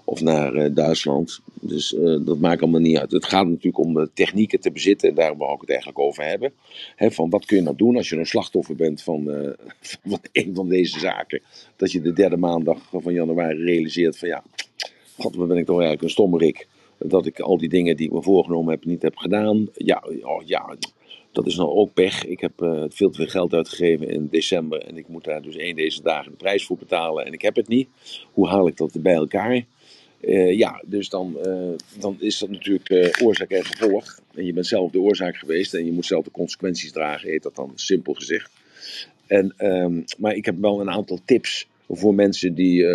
[0.05, 1.41] of naar uh, Duitsland.
[1.61, 3.11] Dus uh, dat maakt allemaal niet uit.
[3.11, 6.53] Het gaat natuurlijk om technieken te bezitten, en daar wou ik het eigenlijk over hebben.
[6.97, 9.25] He, van wat kun je nou doen als je een slachtoffer bent van,
[10.05, 11.43] van een van deze zaken?
[11.77, 14.45] Dat je de derde maandag van januari realiseert van ja,
[15.17, 16.69] wat ben ik toch eigenlijk een stommerik.
[16.99, 19.69] Dat ik al die dingen die ik me voorgenomen heb niet heb gedaan.
[19.75, 20.77] Ja, oh, ja
[21.37, 22.25] dat is nou ook pech.
[22.25, 24.83] Ik heb uh, veel te veel geld uitgegeven in december.
[24.83, 27.27] En ik moet daar dus één deze dagen de prijs voor betalen.
[27.27, 27.89] En ik heb het niet.
[28.33, 29.65] Hoe haal ik dat bij elkaar?
[30.21, 31.69] Uh, ja, dus dan, uh,
[32.01, 34.21] dan is dat natuurlijk oorzaak en gevolg.
[34.35, 35.75] En je bent zelf de oorzaak geweest.
[35.75, 38.51] En je moet zelf de consequenties dragen, heet dat dan simpel gezegd.
[39.27, 42.87] En, um, maar ik heb wel een aantal tips voor mensen die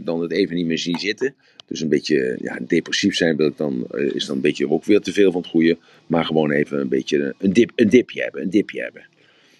[0.00, 1.34] dan het even niet meer zien zitten.
[1.66, 4.84] Dus een beetje ja, depressief zijn wil ik dan, eh, is dan een beetje ook
[4.84, 5.78] weer te veel van het goede.
[6.06, 8.42] Maar gewoon even een beetje een, dip, een dipje hebben.
[8.42, 9.06] Een dipje hebben.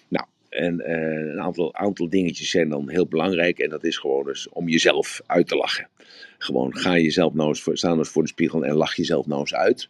[0.07, 3.59] Nou, en uh, een aantal, aantal dingetjes zijn dan heel belangrijk.
[3.59, 5.87] En dat is gewoon dus om jezelf uit te lachen.
[6.37, 9.25] Gewoon ga jezelf nou eens voor, staan nou eens voor de spiegel en lach jezelf
[9.25, 9.89] nou eens uit.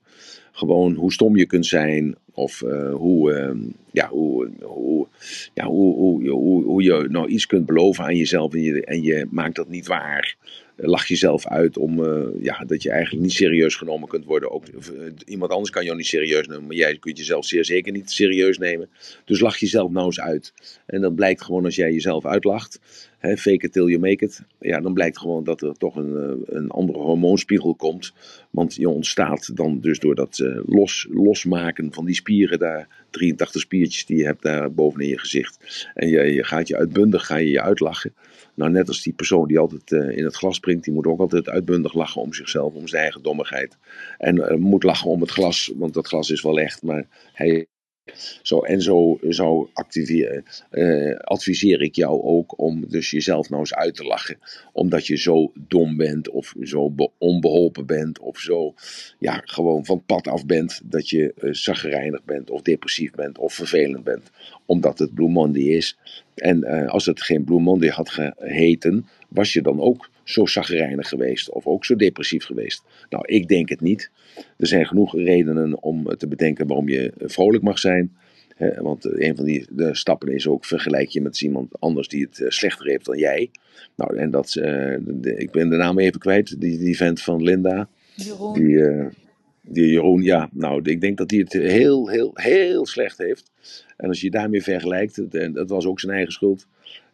[0.51, 2.15] Gewoon hoe stom je kunt zijn.
[2.33, 5.07] Of uh, hoe, uh, ja, hoe, hoe,
[5.53, 9.03] ja, hoe, hoe, hoe, hoe, je nou iets kunt beloven aan jezelf en je, en
[9.03, 10.35] je maakt dat niet waar
[10.77, 14.51] lach jezelf uit om uh, ja, dat je eigenlijk niet serieus genomen kunt worden.
[14.51, 17.91] Ook, uh, iemand anders kan jou niet serieus nemen, maar jij kunt jezelf zeer zeker
[17.91, 18.89] niet serieus nemen.
[19.25, 20.53] Dus lach jezelf nou eens uit.
[20.85, 22.79] En dat blijkt gewoon als jij jezelf uitlacht,
[23.17, 24.41] hè, fake it till you make it.
[24.59, 28.13] Ja, dan blijkt gewoon dat er toch een, uh, een andere hormoonspiegel komt.
[28.49, 34.05] Want je ontstaat dan dus door dat los, losmaken van die spieren daar, 83 spiertjes
[34.05, 35.87] die je hebt daar bovenin je gezicht.
[35.93, 38.13] En je, je gaat je uitbundig, ga je je uitlachen.
[38.57, 41.19] Nou, net als die persoon die altijd uh, in het glas springt, die moet ook
[41.19, 43.77] altijd uitbundig lachen om zichzelf, om zijn eigen dommigheid.
[44.17, 47.67] En uh, moet lachen om het glas, want dat glas is wel echt, maar hij.
[48.41, 49.69] Zo, en zo, zo
[50.71, 54.37] uh, adviseer ik jou ook om dus jezelf nou eens uit te lachen.
[54.73, 58.73] Omdat je zo dom bent, of zo onbeholpen bent, of zo
[59.19, 60.81] ja, gewoon van pad af bent.
[60.83, 64.31] Dat je uh, bent, of depressief bent, of vervelend bent.
[64.65, 65.97] Omdat het Blue Monday is.
[66.35, 71.09] En uh, als het geen Blue Monday had geheten, was je dan ook zo zagrijnig
[71.09, 72.83] geweest of ook zo depressief geweest?
[73.09, 74.11] Nou, ik denk het niet.
[74.57, 78.15] Er zijn genoeg redenen om te bedenken waarom je vrolijk mag zijn.
[78.55, 82.27] He, want een van die de stappen is ook vergelijk je met iemand anders die
[82.29, 83.49] het slechter heeft dan jij.
[83.95, 84.63] Nou, en dat, uh,
[84.99, 87.89] de, ik ben de naam even kwijt, die, die vent van Linda.
[88.15, 88.53] Jeroen.
[88.53, 89.05] Die, uh,
[89.61, 93.51] die Jeroen, ja, nou, ik denk dat hij het heel, heel, heel slecht heeft.
[93.97, 96.67] En als je daarmee vergelijkt, en dat was ook zijn eigen schuld.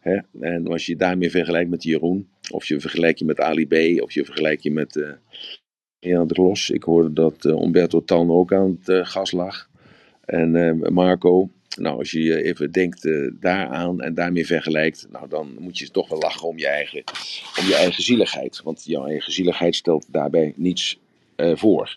[0.04, 0.18] Hè?
[0.40, 4.12] En als je daarmee vergelijkt met Jeroen, of je vergelijkt je met Ali B, of
[4.12, 5.10] je vergelijkt je met uh,
[5.98, 6.70] Jan de Los.
[6.70, 9.68] Ik hoorde dat uh, Umberto Tan ook aan het uh, gas lag.
[10.24, 11.50] En Marco.
[11.78, 13.08] Nou, als je even denkt
[13.40, 17.04] daaraan en daarmee vergelijkt, nou, dan moet je toch wel lachen om je eigen,
[17.60, 18.60] om je eigen zieligheid.
[18.64, 21.00] Want jouw eigen zieligheid stelt daarbij niets
[21.36, 21.96] voor.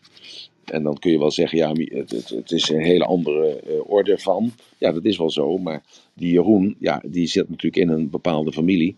[0.71, 4.17] En dan kun je wel zeggen, ja, het, het, is een hele andere uh, orde
[4.17, 4.51] van.
[4.77, 5.57] Ja, dat is wel zo.
[5.57, 8.95] Maar die Jeroen, ja, die zit natuurlijk in een bepaalde familie.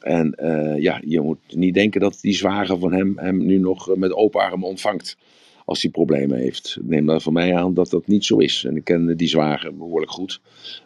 [0.00, 3.96] En uh, ja, je moet niet denken dat die zwager van hem hem nu nog
[3.96, 5.16] met open armen ontvangt.
[5.64, 6.78] Als hij problemen heeft.
[6.82, 8.64] Neem daar van mij aan dat dat niet zo is.
[8.64, 10.40] En ik ken die zwager behoorlijk goed.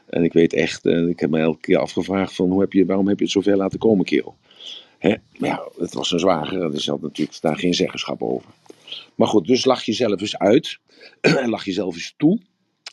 [0.06, 3.08] En ik weet echt, ik heb me elke keer afgevraagd van hoe heb je, waarom
[3.08, 4.36] heb je het zover laten komen, kerel?
[4.98, 5.14] Hè?
[5.38, 8.50] Maar ja, het was een zwager, er is natuurlijk daar geen zeggenschap over.
[9.14, 10.78] Maar goed, dus lach jezelf eens uit.
[11.20, 12.38] en lach jezelf eens toe.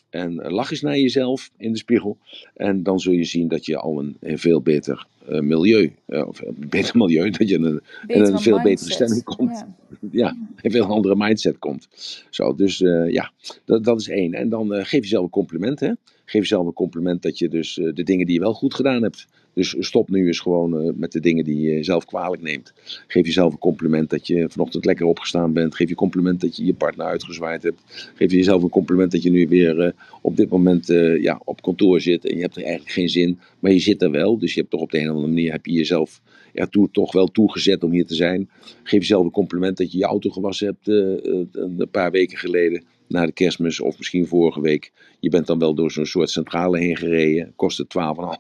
[0.10, 2.18] En lach eens naar jezelf in de spiegel.
[2.56, 6.28] En dan zul je zien dat je al een, een veel beter uh, milieu, uh,
[6.28, 8.64] of een beter milieu, dat je in een, in een veel mindset.
[8.64, 9.66] betere stemming komt.
[10.00, 10.08] Ja.
[10.26, 11.88] ja, een veel andere mindset komt.
[12.30, 13.32] Zo, dus uh, ja,
[13.66, 14.34] dat, dat is één.
[14.34, 15.92] En dan geef jezelf een compliment, hè.
[16.26, 19.28] Geef jezelf een compliment dat je dus de dingen die je wel goed gedaan hebt.
[19.60, 22.74] Dus stop nu eens gewoon uh, met de dingen die je zelf kwalijk neemt.
[23.08, 25.76] Geef jezelf een compliment dat je vanochtend lekker opgestaan bent.
[25.76, 28.12] Geef je compliment dat je je partner uitgezwaaid hebt.
[28.16, 29.92] Geef jezelf een compliment dat je nu weer uh,
[30.22, 32.26] op dit moment uh, ja, op kantoor zit.
[32.26, 34.38] En je hebt er eigenlijk geen zin, maar je zit er wel.
[34.38, 36.22] Dus je hebt toch op de een of andere manier heb je jezelf
[36.54, 38.50] ertoe toch wel toegezet om hier te zijn.
[38.84, 43.26] Geef jezelf een compliment dat je je auto gewassen hebt een paar weken geleden na
[43.26, 44.92] de kerstmis of misschien vorige week.
[45.20, 47.54] Je bent dan wel door zo'n soort centrale heen gereden.
[47.56, 47.86] Kostte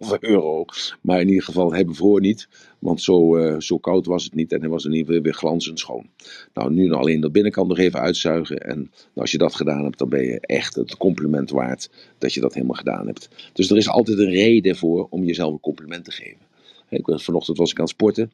[0.04, 0.66] 12,5 euro.
[1.02, 2.48] Maar in ieder geval hebben voor niet.
[2.80, 4.52] Want zo, uh, zo koud was het niet.
[4.52, 6.08] En hij was in ieder geval weer glanzend schoon.
[6.54, 8.58] Nou, nu alleen de binnenkant nog even uitzuigen.
[8.58, 12.34] En nou, als je dat gedaan hebt, dan ben je echt het compliment waard dat
[12.34, 13.30] je dat helemaal gedaan hebt.
[13.54, 16.48] Dus er is altijd een reden voor om jezelf een compliment te geven.
[16.90, 18.32] Ik, vanochtend was ik aan het sporten.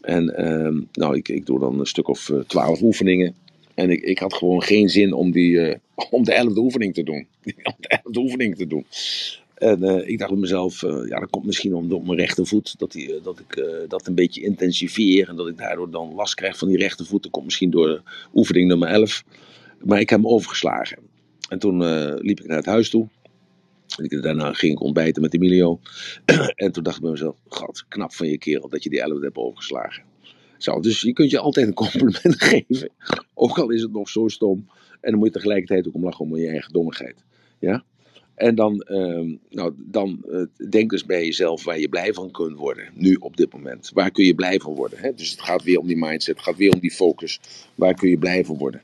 [0.00, 3.34] En uh, nou, ik, ik doe dan een stuk of twaalf oefeningen.
[3.74, 5.74] En ik, ik had gewoon geen zin om, die, uh,
[6.10, 7.26] om de elfde oefening te doen.
[7.62, 8.86] om de elfde oefening te doen.
[9.54, 12.92] En uh, ik dacht bij mezelf, uh, ja, dat komt misschien omdat mijn rechtervoet, dat,
[12.92, 16.68] die, dat ik dat een beetje intensifieer en dat ik daardoor dan last krijg van
[16.68, 17.22] die rechtervoet.
[17.22, 18.02] Dat komt misschien door
[18.34, 19.24] oefening nummer 11.
[19.84, 20.98] Maar ik heb hem overgeslagen.
[21.48, 21.78] En toen
[22.20, 23.08] liep ik naar het huis toe.
[23.96, 25.80] Daarna ging ik ontbijten met Emilio.
[26.54, 29.20] en toen dacht ik bij mezelf: God, knap van je kerel dat je die 11
[29.20, 30.02] hebt overgeslagen.
[30.62, 32.90] Zo, dus je kunt je altijd een compliment geven.
[33.34, 34.68] Ook al is het nog zo stom.
[35.00, 37.24] En dan moet je tegelijkertijd ook om lachen om je eigen dommigheid.
[37.58, 37.84] Ja?
[38.34, 42.56] En dan, uh, nou, dan uh, denk dus bij jezelf waar je blij van kunt
[42.56, 42.84] worden.
[42.94, 43.90] Nu op dit moment.
[43.94, 44.98] Waar kun je blij van worden?
[44.98, 45.14] Hè?
[45.14, 46.36] Dus het gaat weer om die mindset.
[46.36, 47.40] Het gaat weer om die focus.
[47.74, 48.82] Waar kun je blij van worden?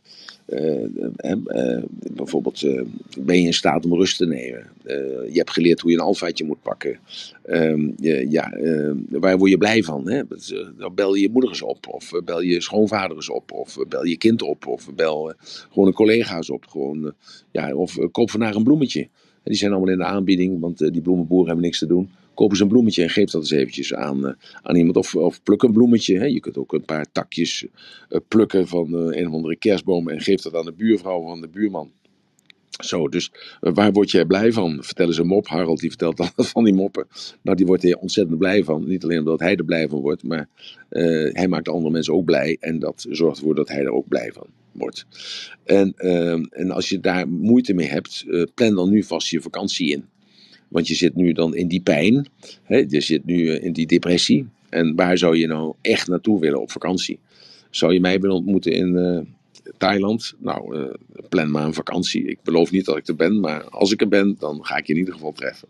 [0.48, 0.84] Uh,
[1.24, 1.82] uh,
[2.12, 2.60] bijvoorbeeld,
[3.18, 4.66] ben je in staat om rust te nemen?
[5.30, 6.98] je hebt geleerd hoe je een alfaatje moet pakken.
[7.42, 7.90] Ehm,
[8.30, 8.52] ja,
[9.08, 10.10] waar word je blij van?
[10.10, 10.22] Hè?
[10.78, 14.04] Dan bel je je moeder eens op, of bel je schoonvader eens op, of bel
[14.04, 15.32] je kind op, of bel
[15.72, 16.66] gewoon een collega's op.
[16.66, 17.12] Gewoon,
[17.50, 19.08] ja, of koop vandaag een bloemetje.
[19.48, 22.60] Die zijn allemaal in de aanbieding, want die bloemenboeren hebben niks te doen koop eens
[22.60, 24.32] een bloemetje en geef dat eens eventjes aan, uh,
[24.62, 24.96] aan iemand.
[24.96, 26.18] Of, of pluk een bloemetje.
[26.18, 26.24] Hè.
[26.24, 30.40] Je kunt ook een paar takjes uh, plukken van een of andere kerstboom en geef
[30.40, 31.90] dat aan de buurvrouw van de buurman.
[32.82, 34.78] Zo, dus waar word jij blij van?
[34.80, 35.46] Vertel eens een mop.
[35.46, 37.06] Harold die vertelt dan van die moppen.
[37.42, 38.86] Nou, die wordt er ontzettend blij van.
[38.86, 40.48] Niet alleen omdat hij er blij van wordt, maar
[41.32, 42.56] hij maakt andere mensen ook blij.
[42.60, 45.06] En dat zorgt ervoor dat hij er ook blij van wordt.
[45.64, 45.94] En,
[46.50, 50.04] en als je daar moeite mee hebt, plan dan nu vast je vakantie in.
[50.68, 52.28] Want je zit nu dan in die pijn,
[52.62, 52.84] hè?
[52.88, 54.48] je zit nu eh, in die depressie.
[54.68, 57.18] En waar zou je nou echt naartoe willen op vakantie?
[57.70, 59.20] Zou je mij willen ontmoeten in uh,
[59.78, 60.34] Thailand?
[60.38, 60.92] Nou,
[61.28, 62.24] plan maar een vakantie.
[62.24, 64.86] Ik beloof niet dat ik er ben, maar als ik er ben, dan ga ik
[64.86, 65.68] je in ieder geval treffen.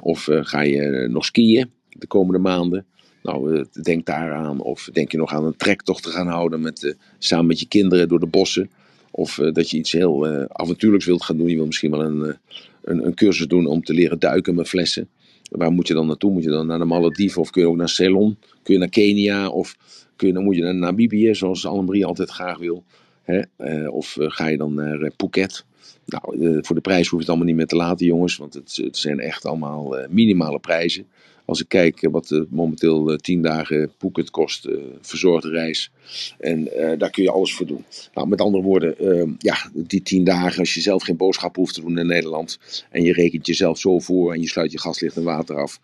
[0.00, 2.86] Of ga je nog skiën de komende maanden?
[3.22, 4.60] Nou, denk daaraan.
[4.60, 8.08] Of denk je nog aan een trektocht te gaan houden met, samen met je kinderen
[8.08, 8.70] door de bossen?
[9.10, 11.48] Of dat je iets heel avontuurlijks wilt gaan doen.
[11.48, 12.36] Je wil misschien wel een,
[12.82, 15.08] een, een cursus doen om te leren duiken met flessen.
[15.50, 16.32] Waar moet je dan naartoe?
[16.32, 18.36] Moet je dan naar de Malediven of kun je ook naar Ceylon?
[18.62, 19.76] Kun je naar Kenia of
[20.16, 22.84] kun je, dan moet je naar Namibië, zoals Annemarie altijd graag wil?
[23.22, 23.42] Hè?
[23.88, 25.64] Of ga je dan naar Phuket?
[26.06, 28.78] Nou, voor de prijs hoef je het allemaal niet meer te laten, jongens, want het,
[28.82, 31.06] het zijn echt allemaal minimale prijzen.
[31.50, 35.90] Als ik kijk wat uh, momenteel uh, tien dagen Phuket kost, uh, verzorgde reis.
[36.38, 36.64] En
[36.98, 37.84] daar kun je alles voor doen.
[38.14, 41.74] Nou, met andere woorden, ehm, ja, die tien dagen, als je zelf geen boodschap hoeft
[41.74, 42.58] te doen in Nederland.
[42.90, 45.80] En je rekent jezelf zo voor en je sluit je gaslicht en water af.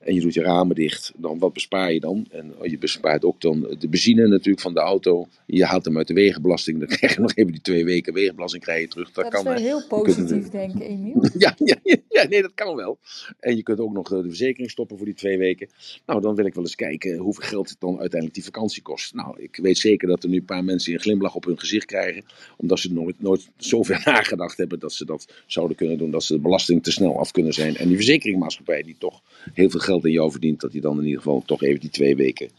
[0.00, 1.12] En je doet je ramen dicht.
[1.16, 2.26] Dan wat bespaar je dan?
[2.30, 5.28] En oh, je bespaart ook dan de benzine natuurlijk van de auto.
[5.46, 6.78] Je haalt hem uit de wegenbelasting.
[6.78, 9.12] Dan krijg je nog even die twee weken wegenbelasting krijg je terug.
[9.12, 11.24] Dat, dat kan, is wel heel positief, denk ik, Emiel.
[11.38, 11.76] ja, ja,
[12.08, 12.98] ja, nee, dat kan wel.
[13.40, 15.68] En je kunt ook nog de verzekering stoppen voor die twee weken.
[16.06, 19.14] Nou, dan wil ik wel eens kijken hoeveel geld het dan uiteindelijk die vakantie kost.
[19.14, 21.86] Nou, ik weet zeker dat er nu een paar mensen een glimlach op hun gezicht
[21.86, 22.24] krijgen.
[22.56, 26.10] Omdat ze nooit, nooit zover nagedacht hebben dat ze dat zouden kunnen doen.
[26.10, 27.76] Dat ze de belasting te snel af kunnen zijn.
[27.76, 29.22] En die verzekeringmaatschappij die toch
[29.54, 30.60] heel veel geld in jou verdient.
[30.60, 32.50] Dat die dan in ieder geval toch even die twee weken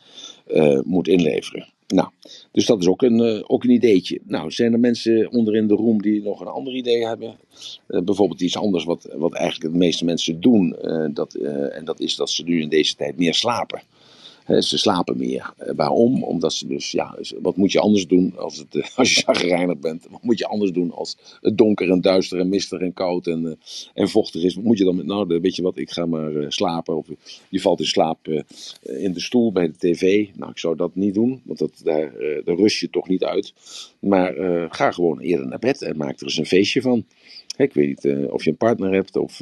[0.47, 1.67] uh, moet inleveren.
[1.93, 2.09] Nou,
[2.51, 4.19] dus dat is ook een, uh, ook een ideetje.
[4.23, 7.37] Nou, zijn er mensen onderin de room die nog een ander idee hebben?
[7.87, 10.75] Uh, bijvoorbeeld iets anders wat, wat eigenlijk de meeste mensen doen.
[10.81, 13.81] Uh, dat, en dat is dat ze nu in deze tijd meer slapen
[14.57, 15.53] ze slapen meer.
[15.57, 16.23] Eh, waarom?
[16.23, 19.79] Omdat ze dus, ja, wat moet je anders doen als, het, eh, als je zagrijnig
[19.79, 20.07] bent?
[20.09, 23.59] Wat moet je anders doen als het donker en duister en mistig en koud en,
[23.93, 24.55] en vochtig is?
[24.55, 26.97] Wat moet je dan met, nou, weet je wat, ik ga maar slapen.
[26.97, 27.07] Of
[27.49, 28.27] je valt in slaap
[28.81, 30.27] in de stoel bij de tv.
[30.35, 32.13] Nou, ik zou dat niet doen, want dat, daar,
[32.45, 33.53] rust je toch niet uit.
[33.99, 34.33] Maar
[34.69, 37.05] ga gewoon eerder naar bed en maak er eens een feestje van.
[37.57, 39.41] Ik weet niet of je een partner hebt of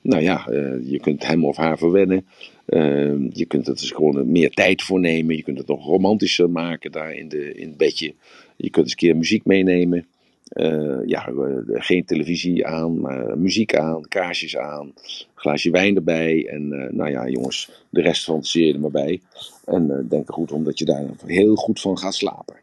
[0.00, 0.44] nou ja,
[0.82, 2.26] je kunt hem of haar verwennen.
[2.66, 5.36] Uh, je kunt er dus gewoon meer tijd voor nemen.
[5.36, 8.14] Je kunt het nog romantischer maken daar in, de, in het bedje.
[8.56, 10.06] Je kunt eens een keer muziek meenemen.
[10.52, 11.32] Uh, ja,
[11.66, 14.92] geen televisie aan, maar muziek aan, kaarsjes aan,
[15.34, 16.48] glaasje wijn erbij.
[16.48, 19.20] En nou ja, jongens, de rest fantaseer je er maar bij.
[19.64, 22.56] En denk er goed om dat je daar heel goed van gaat slapen.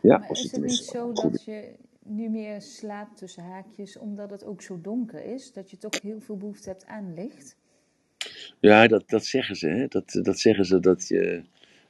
[0.00, 1.64] Ja, maar als is het niet zo dat je
[2.02, 6.20] nu meer slaapt tussen haakjes, omdat het ook zo donker is, dat je toch heel
[6.20, 7.56] veel behoefte hebt aan licht?
[8.60, 9.68] Ja, dat, dat zeggen ze.
[9.68, 9.86] Hè?
[9.88, 11.42] Dat, dat zeggen ze dat je,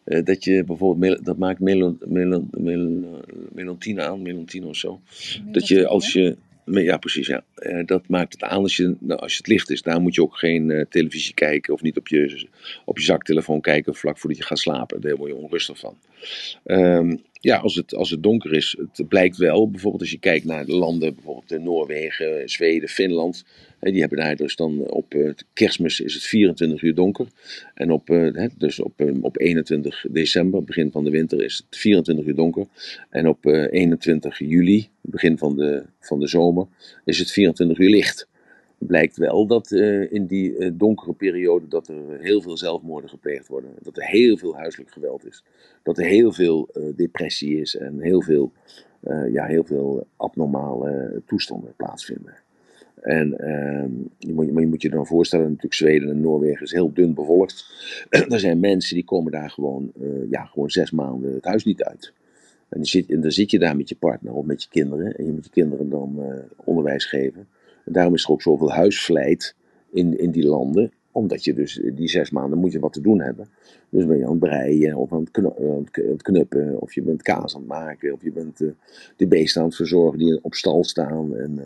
[0.04, 3.06] uh, dat je bijvoorbeeld, dat maakt melon, melon, melon,
[3.52, 5.00] melontine aan, melontine of zo.
[5.44, 7.44] Dat je als je, ja precies, ja.
[7.56, 9.82] Uh, dat maakt het aan als, je, nou, als het licht is.
[9.82, 12.48] Daar moet je ook geen uh, televisie kijken of niet op je,
[12.84, 15.00] op je zaktelefoon kijken vlak voordat je gaat slapen.
[15.00, 15.98] Daar word je onrustig van.
[16.64, 20.44] Um, ja, als het, als het donker is, het blijkt wel, bijvoorbeeld als je kijkt
[20.44, 23.44] naar de landen, bijvoorbeeld Noorwegen, Zweden, Finland,
[23.80, 27.26] die hebben daar dus dan op uh, kerstmis is het 24 uur donker.
[27.74, 32.26] En op, uh, dus op, op 21 december, begin van de winter, is het 24
[32.26, 32.66] uur donker.
[33.10, 36.66] En op 21 juli, begin van de, van de zomer,
[37.04, 38.28] is het 24 uur licht.
[38.78, 43.48] Blijkt wel dat uh, in die uh, donkere periode dat er heel veel zelfmoorden gepleegd
[43.48, 43.70] worden.
[43.82, 45.44] Dat er heel veel huiselijk geweld is.
[45.82, 48.52] Dat er heel veel uh, depressie is en heel veel,
[49.30, 52.34] ja, heel veel abnormale toestanden plaatsvinden.
[53.00, 56.92] En ehm, je moet, je moet je dan voorstellen, natuurlijk Zweden en Noorwegen is heel
[56.92, 57.64] dun bevolkt.
[58.08, 59.92] er zijn mensen die komen daar gewoon,
[60.30, 62.12] ja, gewoon zes maanden het huis niet uit.
[62.68, 65.16] En, zit, en dan zit je daar met je partner of met je kinderen.
[65.16, 66.22] En je moet je kinderen dan
[66.64, 67.46] onderwijs geven.
[67.88, 69.54] En daarom is er ook zoveel huisvlijt
[69.90, 70.92] in, in die landen.
[71.12, 73.48] Omdat je dus die zes maanden moet je wat te doen hebben.
[73.88, 75.26] Dus ben je aan het breien of aan
[75.92, 76.80] het knuppen.
[76.80, 78.12] Of je bent kaas aan het maken.
[78.12, 78.70] Of je bent uh,
[79.16, 81.36] de beesten aan het verzorgen die op stal staan.
[81.36, 81.62] En, uh,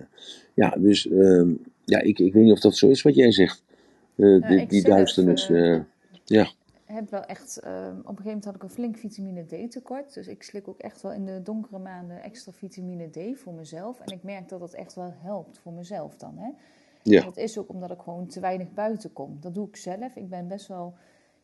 [0.54, 1.50] ja, dus uh,
[1.84, 3.62] ja, ik, ik weet niet of dat zo is wat jij zegt.
[4.16, 5.50] Uh, die, die duisternis.
[6.24, 6.52] ja
[6.93, 10.14] heb wel echt, uh, op een gegeven moment had ik een flink vitamine D tekort.
[10.14, 14.01] Dus ik slik ook echt wel in de donkere maanden extra vitamine D voor mezelf.
[14.01, 16.38] En ik merk dat dat echt wel helpt voor mezelf dan.
[16.38, 16.51] Hè?
[17.03, 17.22] Ja.
[17.24, 19.36] dat is ook omdat ik gewoon te weinig buiten kom.
[19.40, 20.16] Dat doe ik zelf.
[20.16, 20.95] Ik ben best wel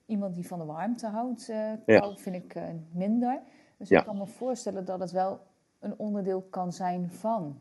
[0.06, 1.48] iemand die van de warmte houdt.
[1.48, 2.16] Uh, ja.
[2.16, 3.40] vind ik uh, minder.
[3.76, 5.40] Dus ik kan me voorstellen dat het wel
[5.78, 7.58] een onderdeel kan zijn van.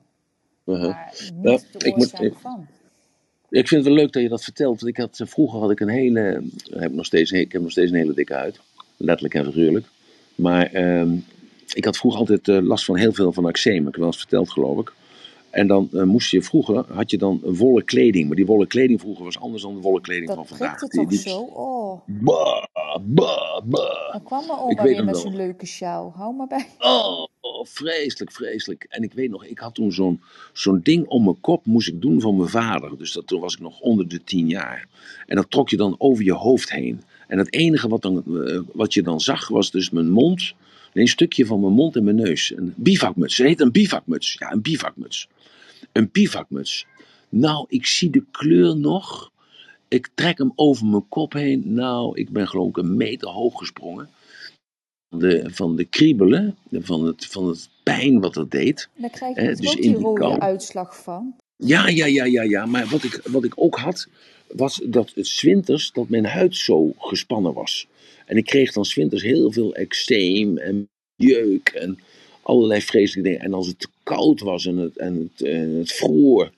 [0.64, 0.82] -huh.
[0.82, 2.68] Maar niet de oorzaak ik moet, van.
[3.50, 4.82] Ik vind het wel leuk dat je dat vertelt.
[4.82, 6.44] Want ik had, vroeger had ik een hele.
[6.70, 8.60] Heb nog steeds, ik heb nog steeds een hele dikke huid.
[8.98, 9.86] Letterlijk en figuurlijk.
[10.36, 11.16] Maar ehm,
[11.74, 13.80] ik had vroeger altijd uh, last van heel veel van eczeem.
[13.80, 14.94] Ik heb wel eens verteld, geloof ik.
[15.58, 18.28] En dan uh, moest je vroeger, had je dan wollen kleding.
[18.28, 20.80] Maar die wollen kleding vroeger was anders dan de wollen kleding van vandaag.
[20.80, 21.40] Dat toch die, zo?
[21.40, 22.02] Oh.
[22.06, 22.64] Bah,
[23.02, 24.12] bah, bah.
[24.12, 26.14] Dan kwam mijn oma weer met zo'n leuke sjaal.
[26.16, 26.68] Hou maar bij.
[26.80, 28.86] Oh, oh, vreselijk, vreselijk.
[28.90, 30.22] En ik weet nog, ik had toen zo'n
[30.54, 32.98] zo'n ding om mijn kop, moest ik doen van mijn vader.
[32.98, 34.88] Dus dat, toen was ik nog onder de tien jaar.
[35.26, 37.02] En dat trok je dan over je hoofd heen.
[37.28, 40.54] En het enige wat, dan, uh, wat je dan zag, was dus mijn mond
[40.98, 42.54] een stukje van mijn mond en mijn neus.
[42.56, 43.38] Een bivakmuts.
[43.38, 44.36] Het heet een bivakmuts.
[44.40, 45.28] Ja, een bivakmuts.
[45.92, 46.86] Een bivakmuts.
[47.30, 49.32] Nou, ik zie de kleur nog.
[49.88, 51.74] Ik trek hem over mijn kop heen.
[51.74, 54.10] Nou, ik ben geloof ik een meter hoog gesprongen.
[55.10, 58.90] De, van de kriebelen, van het, van het pijn wat dat deed.
[58.96, 61.36] Daar krijg je dus ook die rode uitslag van.
[61.56, 62.66] Ja, ja, ja, ja, ja.
[62.66, 64.08] Maar wat ik, wat ik ook had,
[64.48, 67.88] was dat het zwinters dat mijn huid zo gespannen was.
[68.28, 72.00] En ik kreeg dan winters heel veel eczeem en jeuk en
[72.42, 73.46] allerlei vreselijke dingen.
[73.46, 75.48] En als het te koud was en het, en het,
[75.78, 76.52] het vroor,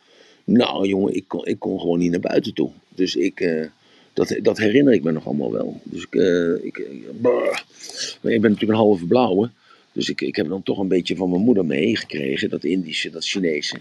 [0.43, 2.71] nou jongen, ik kon, ik kon gewoon niet naar buiten toe.
[2.89, 3.65] Dus ik, uh,
[4.13, 5.81] dat, dat herinner ik me nog allemaal wel.
[5.83, 6.87] Dus ik, uh, ik,
[7.21, 9.49] maar ik ben natuurlijk een halve blauwe.
[9.91, 13.25] Dus ik, ik heb dan toch een beetje van mijn moeder meegekregen, dat Indische, dat
[13.25, 13.77] Chinese.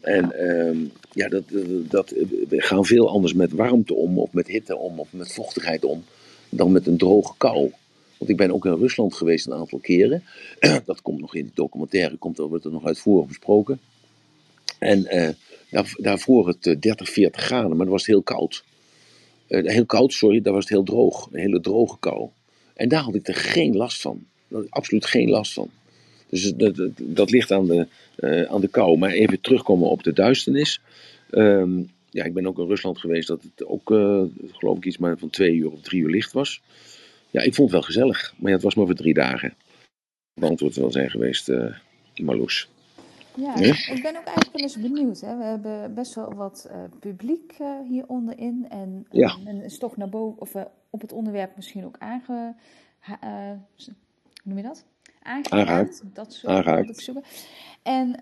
[0.00, 1.44] En uh, ja, dat,
[1.88, 2.14] dat,
[2.48, 6.04] we gaan veel anders met warmte om, of met hitte om, of met vochtigheid om
[6.48, 7.72] dan met een droge kou.
[8.18, 10.22] Want ik ben ook in Rusland geweest een aantal keren.
[10.84, 13.80] dat komt nog in die documentaire, komt, er, wordt er nog uitvoerig besproken.
[14.78, 15.28] En uh,
[15.70, 18.64] daar, daarvoor het 30, eh, 40 graden, maar dat was heel koud.
[19.48, 21.28] Uh, heel koud, sorry, daar was het heel droog.
[21.32, 22.28] Een hele droge kou.
[22.74, 24.26] En daar had ik er geen last van.
[24.68, 25.70] Absoluut geen last van.
[26.28, 27.86] Dus dat, dat, dat ligt aan de,
[28.48, 28.98] aan de kou.
[28.98, 30.80] Maar even terugkomen op de duisternis.
[31.30, 34.98] Um, ja, ik ben ook in Rusland geweest dat het ook, uh, geloof ik, iets
[34.98, 36.62] maar van twee uur of drie uur licht was.
[37.30, 39.54] Ja, ik vond het wel gezellig, maar ja, het was maar voor drie dagen.
[40.34, 41.76] Het antwoord wel zijn geweest, uh,
[42.22, 42.68] Marloes.
[43.36, 45.20] Ja, ik ben ook eigenlijk wel eens benieuwd.
[45.20, 45.36] Hè.
[45.36, 48.66] We hebben best wel wat uh, publiek uh, hier onderin.
[48.68, 49.36] En ja.
[49.44, 50.54] men is toch naar boven, of
[50.90, 52.54] op het onderwerp misschien ook aange...
[53.00, 53.94] hoe
[54.44, 54.84] noem je dat?
[55.28, 56.02] Aangeraakt.
[56.12, 57.24] Dat soort zoeken.
[57.82, 58.14] En uh,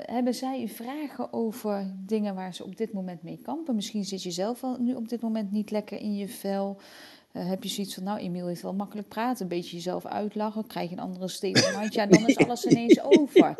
[0.00, 3.74] hebben zij vragen over dingen waar ze op dit moment mee kampen?
[3.74, 6.80] Misschien zit je zelf wel nu op dit moment niet lekker in je vel.
[7.32, 10.66] Uh, heb je zoiets van, nou, Emiel heeft wel makkelijk praten, een beetje jezelf uitlachen,
[10.66, 13.54] krijg je een andere statement, ja, dan is alles ineens over.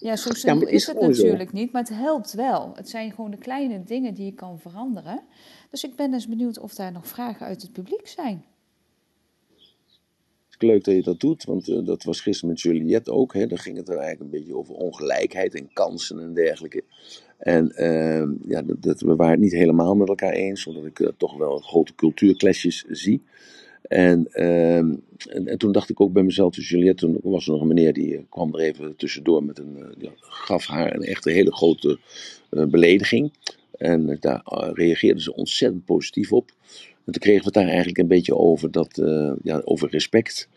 [0.00, 1.56] Ja, zo simpel ja, is, het natuurlijk zo.
[1.56, 2.72] niet, maar het helpt wel.
[2.74, 5.20] Het zijn gewoon de kleine dingen die je kan veranderen.
[5.70, 8.44] Dus ik ben dus benieuwd of daar nog vragen uit het publiek zijn
[10.62, 13.34] leuk dat je dat doet, want uh, dat was gisteren met Juliette ook.
[13.34, 16.82] Hè, daar ging het er eigenlijk een beetje over ongelijkheid en kansen en dergelijke.
[17.38, 21.08] En uh, ja, dat, we waren het niet helemaal met elkaar eens, omdat ik uh,
[21.16, 23.22] toch wel grote cultuurclashes zie.
[23.82, 24.94] En, ehm,
[25.28, 27.66] en, en, toen dacht ik ook bij mezelf, dus Juliette, toen was er nog een
[27.66, 29.76] meneer die eh, kwam er even tussendoor met een,
[30.18, 31.98] gaf haar een echte hele grote
[32.50, 33.32] belediging.
[33.78, 34.42] En daar
[34.72, 36.50] reageerde ze ontzettend positief op.
[37.04, 40.48] toen kregen we het daar eigenlijk een beetje over, dat, uh, ja, over respect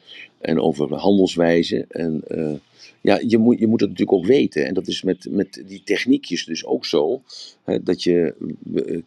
[0.41, 1.85] en over handelswijze.
[1.89, 2.53] En uh,
[3.01, 4.65] ja, je moet, je moet het natuurlijk ook weten.
[4.65, 7.21] En dat is met, met die techniekjes dus ook zo.
[7.63, 8.35] Hè, dat je,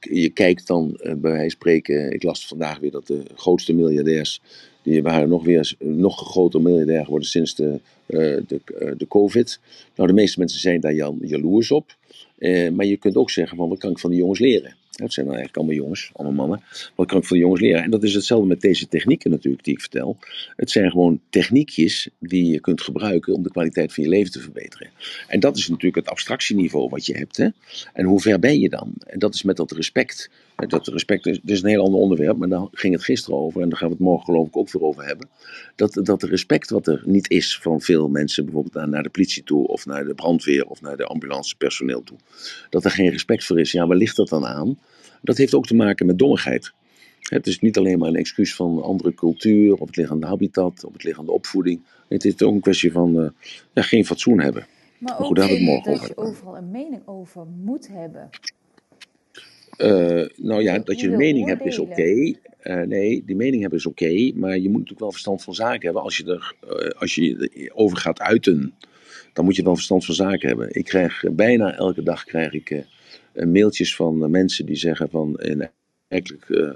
[0.01, 2.13] je kijkt dan bij wijze spreken.
[2.13, 4.41] Ik las vandaag weer dat de grootste miljardairs.
[4.83, 8.61] Die waren nog weer nog groter miljardair geworden sinds de, de,
[8.97, 9.61] de COVID.
[9.95, 11.97] Nou, de meeste mensen zijn daar jaloers op.
[12.73, 14.78] maar je kunt ook zeggen: van wat kan ik van die jongens leren?
[15.03, 16.63] Het zijn dan eigenlijk allemaal jongens, allemaal mannen.
[16.95, 17.83] Wat kan ik voor de jongens leren?
[17.83, 20.19] En dat is hetzelfde met deze technieken natuurlijk die ik vertel.
[20.57, 24.41] Het zijn gewoon techniekjes die je kunt gebruiken om de kwaliteit van je leven te
[24.41, 24.91] verbeteren.
[25.29, 27.37] En dat is natuurlijk het abstractieniveau wat je hebt.
[27.37, 27.49] Hè?
[27.93, 28.93] En hoe ver ben je dan?
[29.07, 30.31] En dat is met dat respect.
[30.67, 33.63] Dat respect is, is een heel ander onderwerp, maar daar ging het gisteren over.
[33.63, 35.29] En daar gaan we het morgen geloof ik ook weer over hebben.
[35.77, 39.67] Dat, dat respect wat er niet is van veel mensen, bijvoorbeeld naar de politie toe,
[39.67, 42.19] of naar de brandweer, of naar de ambulancepersoneel toe.
[42.71, 43.73] Dat er geen respect voor is.
[43.73, 44.79] Ja, waar ligt dat dan aan?
[45.23, 46.73] Dat heeft ook te maken met dommigheid.
[47.21, 50.27] Het is niet alleen maar een excuus van andere cultuur, of het ligt aan de
[50.27, 51.81] habitat, of het ligt aan de opvoeding.
[52.09, 53.29] Het is ook een kwestie van uh,
[53.73, 54.67] ja, geen fatsoen hebben.
[54.99, 57.89] Maar, maar goed, daar hebben we het morgen dat je overal een mening over moet
[57.89, 58.31] hebben.
[59.79, 61.91] Uh, nou ja, dat je, je een mening hebt is oké.
[61.91, 62.39] Okay.
[62.63, 65.55] Uh, nee, die mening hebben is oké, okay, maar je moet natuurlijk wel verstand van
[65.55, 66.03] zaken hebben.
[66.03, 68.75] Als je, er, uh, als je erover gaat uiten,
[69.33, 70.75] dan moet je wel verstand van zaken hebben.
[70.75, 72.79] Ik krijg bijna elke dag krijg ik eh,
[73.35, 75.41] mailtjes van eh, mensen die zeggen van
[76.09, 76.71] eigenlijk uh,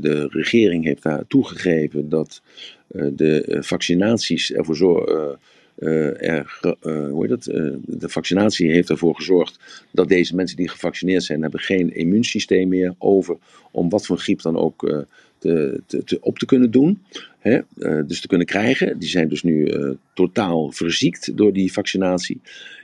[0.00, 2.42] de regering heeft daar toegegeven dat
[2.88, 5.38] de vaccinaties ervoor zorgen.
[5.76, 7.44] Er, hoe heet dat?
[7.84, 12.94] de vaccinatie heeft ervoor gezorgd dat deze mensen die gevaccineerd zijn, hebben geen immuunsysteem meer
[12.98, 13.36] over
[13.70, 15.06] om wat voor griep dan ook
[15.38, 17.02] te, te, te, op te kunnen doen.
[17.38, 17.60] Hè?
[18.06, 18.98] dus te kunnen krijgen.
[18.98, 19.72] Die zijn dus nu
[20.14, 22.40] totaal verziekt door die vaccinatie.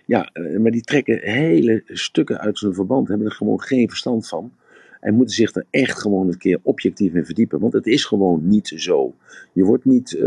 [0.09, 4.29] Ja, eh, maar die trekken hele stukken uit zijn verband, hebben er gewoon geen verstand
[4.29, 4.53] van.
[5.01, 7.61] En moeten zich er echt gewoon een keer objectief in verdiepen.
[7.61, 9.15] Want het is gewoon niet zo.
[9.53, 10.19] Je wordt niet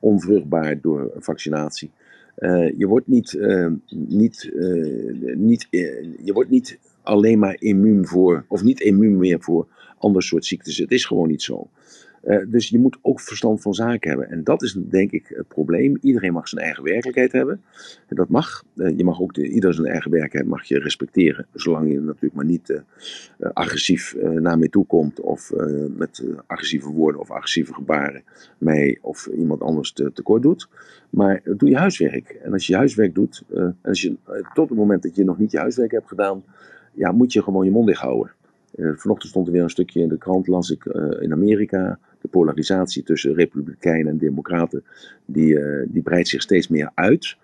[0.00, 1.90] onvruchtbaar door vaccinatie.
[2.38, 4.50] Uh, je wordt niet, uh, niet,
[5.34, 9.66] niet, je wordt niet alleen maar immuun voor, of niet immuun meer voor
[9.98, 10.78] ander soort ziektes.
[10.78, 11.68] Het is gewoon niet zo.
[12.26, 14.30] Uh, dus je moet ook verstand van zaken hebben.
[14.30, 15.98] En dat is denk ik het probleem.
[16.00, 17.60] Iedereen mag zijn eigen werkelijkheid hebben.
[18.06, 18.64] En dat mag.
[18.74, 21.46] Uh, je mag ook de, ieder zijn eigen werkelijkheid mag je respecteren.
[21.54, 22.78] Zolang je natuurlijk maar niet uh,
[23.52, 25.20] agressief naar mij toe komt.
[25.20, 25.52] Of
[25.96, 28.22] met agressieve woorden of agressieve gebaren
[28.58, 30.68] mij of iemand anders te, tekort doet.
[31.10, 32.30] Maar doe je huiswerk.
[32.42, 33.42] En als je huiswerk doet.
[33.50, 34.16] en als je,
[34.54, 36.44] tot het moment dat je nog niet je huiswerk hebt gedaan.
[36.92, 38.32] Ja, moet je gewoon je mond dicht houden.
[38.76, 40.84] vanochtend stond er weer een stukje in de krant, las ik
[41.20, 44.84] in Amerika de polarisatie tussen republikeinen en democraten,
[45.24, 47.36] die, uh, die breidt zich steeds meer uit.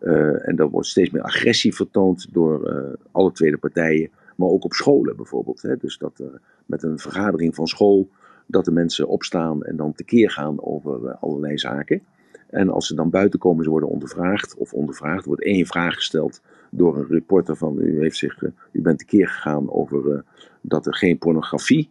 [0.00, 4.64] Uh, en er wordt steeds meer agressie vertoond door uh, alle tweede partijen, maar ook
[4.64, 5.62] op scholen bijvoorbeeld.
[5.62, 5.76] Hè?
[5.76, 6.22] Dus dat
[6.66, 8.08] met een vergadering van school,
[8.46, 12.02] dat de mensen opstaan en dan tekeer gaan over allerlei zaken.
[12.46, 16.40] En als ze dan buiten komen, ze worden ondervraagd of ondervraagd, wordt één vraag gesteld
[16.70, 20.24] door een reporter van u, heeft zich, u bent tekeer gegaan over
[20.60, 21.88] dat er geen pornografie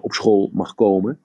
[0.00, 1.18] op school mag komen.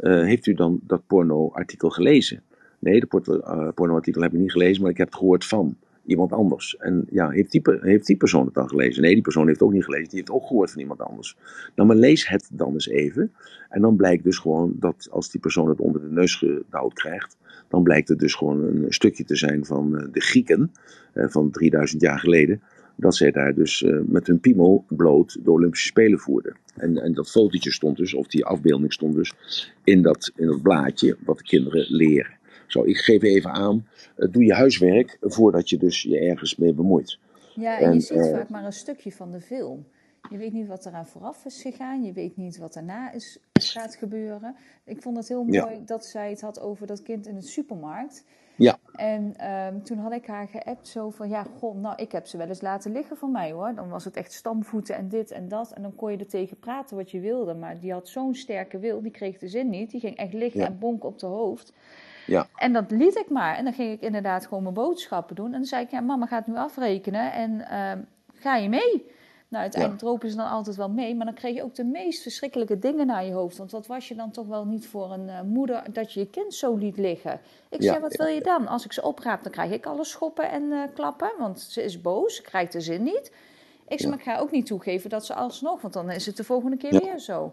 [0.00, 2.42] Uh, heeft u dan dat porno-artikel gelezen?
[2.78, 5.76] Nee, de uh, porno-artikel heb ik niet gelezen, maar ik heb het gehoord van
[6.06, 6.76] iemand anders.
[6.76, 9.02] En ja, heeft die, heeft die persoon het dan gelezen?
[9.02, 11.36] Nee, die persoon heeft het ook niet gelezen, die heeft ook gehoord van iemand anders.
[11.74, 13.32] Nou, maar lees het dan eens even.
[13.68, 17.36] En dan blijkt dus gewoon dat als die persoon het onder de neus gedouwd krijgt,
[17.68, 20.72] dan blijkt het dus gewoon een stukje te zijn van uh, de Grieken
[21.14, 22.62] van 3000 jaar geleden
[23.00, 26.56] dat zij daar dus uh, met hun piemel bloot de Olympische Spelen voerden.
[26.76, 29.32] En, en dat fotootje stond dus, of die afbeelding stond dus,
[29.84, 32.36] in dat, in dat blaadje wat de kinderen leren.
[32.66, 33.86] Zo, ik geef even aan,
[34.16, 37.18] uh, doe je huiswerk voordat je dus je ergens mee bemoeit.
[37.54, 39.86] Ja, en, je ziet uh, vaak maar een stukje van de film.
[40.30, 42.04] Je weet niet wat eraan vooraf is gegaan.
[42.04, 44.54] Je weet niet wat daarna is, gaat gebeuren.
[44.84, 45.82] Ik vond het heel mooi ja.
[45.86, 48.24] dat zij het had over dat kind in de supermarkt.
[48.58, 48.78] Ja.
[48.94, 52.36] En um, toen had ik haar geappt zo van, ja, goh, nou, ik heb ze
[52.36, 53.74] wel eens laten liggen van mij hoor.
[53.74, 55.70] Dan was het echt stamvoeten en dit en dat.
[55.70, 57.54] En dan kon je er tegen praten wat je wilde.
[57.54, 59.90] Maar die had zo'n sterke wil, die kreeg de zin niet.
[59.90, 60.66] Die ging echt liggen ja.
[60.66, 61.72] en bonken op de hoofd.
[62.26, 62.46] Ja.
[62.56, 63.56] En dat liet ik maar.
[63.56, 65.46] En dan ging ik inderdaad gewoon mijn boodschappen doen.
[65.46, 67.92] En dan zei ik, ja, mama gaat nu afrekenen en uh,
[68.34, 69.16] ga je mee?
[69.48, 70.06] Nou, uiteindelijk ja.
[70.06, 73.06] dropen ze dan altijd wel mee, maar dan kreeg je ook de meest verschrikkelijke dingen
[73.06, 73.56] naar je hoofd.
[73.58, 76.26] Want wat was je dan toch wel niet voor een uh, moeder dat je je
[76.26, 77.40] kind zo liet liggen?
[77.70, 78.66] Ik ja, zei, wat wil je dan?
[78.66, 82.00] Als ik ze opraap, dan krijg ik alle schoppen en uh, klappen, want ze is
[82.00, 83.32] boos, krijgt de zin niet.
[83.88, 86.36] Ik zei, maar ik ga ook niet toegeven dat ze alsnog, want dan is het
[86.36, 87.52] de volgende keer weer zo.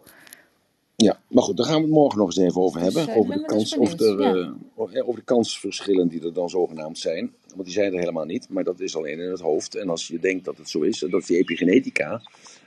[0.96, 3.06] Ja, maar goed, daar gaan we het morgen nog eens even over hebben.
[3.06, 7.34] Dus, over, de kans, of er, uh, over de kansverschillen die er dan zogenaamd zijn.
[7.56, 9.76] Want die zijn er helemaal niet, maar dat is alleen in het hoofd.
[9.76, 12.22] En als je denkt dat het zo is, dat is die epigenetica.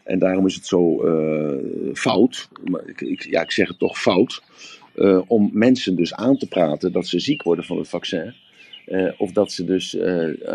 [0.05, 2.49] En daarom is het zo uh, fout,
[2.97, 4.43] ik, ja, ik zeg het toch fout,
[4.97, 8.35] uh, om mensen dus aan te praten dat ze ziek worden van het vaccin.
[8.87, 10.01] Uh, of dat ze dus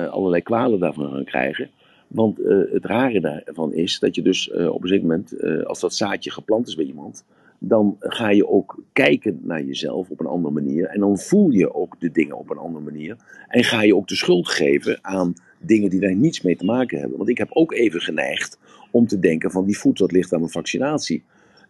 [0.09, 1.69] allerlei kwalen daarvan gaan krijgen.
[2.07, 2.37] Want
[2.71, 6.67] het rare daarvan is dat je dus op een gegeven moment, als dat zaadje geplant
[6.67, 7.25] is bij iemand,
[7.65, 10.85] dan ga je ook kijken naar jezelf op een andere manier.
[10.85, 13.17] En dan voel je ook de dingen op een andere manier.
[13.47, 16.99] En ga je ook de schuld geven aan dingen die daar niets mee te maken
[16.99, 17.17] hebben.
[17.17, 18.59] Want ik heb ook even geneigd
[18.91, 21.23] om te denken van die voet dat ligt aan mijn vaccinatie.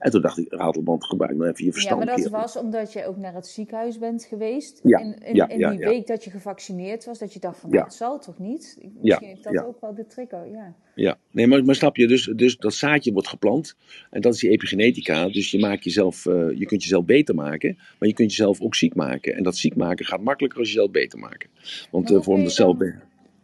[0.04, 2.00] En toen dacht ik, Ratelband, gebruik nou even je verstand.
[2.00, 4.80] Ja, maar dat was omdat je ook naar het ziekenhuis bent geweest.
[4.84, 7.70] Ja, en in, ja, in die week dat je gevaccineerd was, dat je dacht van,
[7.70, 8.78] nou, dat zal toch niet?
[9.02, 10.76] Misschien heeft dat ook wel de trigger, ja.
[10.96, 13.76] Ja, nee, maar, maar snap je, dus, dus dat zaadje wordt geplant.
[14.10, 15.30] En dat is die epigenetica.
[15.30, 18.76] Dus je, maakt jezelf, uh, je kunt jezelf beter maken, maar je kunt jezelf ook
[18.76, 19.36] ziek maken.
[19.36, 21.50] En dat ziek maken gaat makkelijker als jezelf beter maken.
[21.92, 22.78] Want uh, voor jezelf...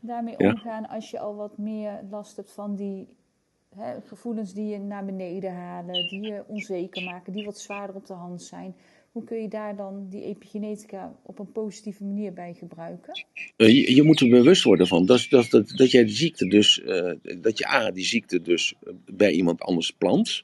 [0.02, 3.08] Daarmee omgaan als je al wat meer last hebt van die
[4.06, 8.14] gevoelens die je naar beneden halen, die je onzeker maken, die wat zwaarder op de
[8.14, 8.76] hand zijn.
[9.12, 13.26] Hoe kun je daar dan die epigenetica op een positieve manier bij gebruiken?
[13.56, 16.48] Eh, je, je moet er bewust worden van dat, dat, dat, dat jij de ziekte
[16.48, 18.74] dus, uh, dat je A, die ziekte dus
[19.06, 20.44] bij iemand anders plant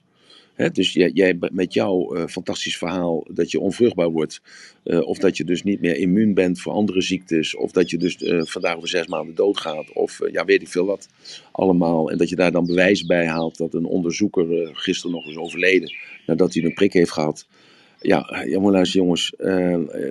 [0.55, 4.41] dus jij, jij, met jouw uh, fantastisch verhaal dat je onvruchtbaar wordt,
[4.83, 7.97] uh, of dat je dus niet meer immuun bent voor andere ziektes, of dat je
[7.97, 11.09] dus uh, vandaag over zes maanden doodgaat, of ja, weet ik veel wat
[11.51, 12.11] allemaal.
[12.11, 15.93] En dat je daar dan bewijs bij haalt dat een onderzoeker gisteren nog is overleden
[16.25, 17.47] nadat hij een prik heeft gehad.
[18.07, 19.33] Ja, ja luister jongens,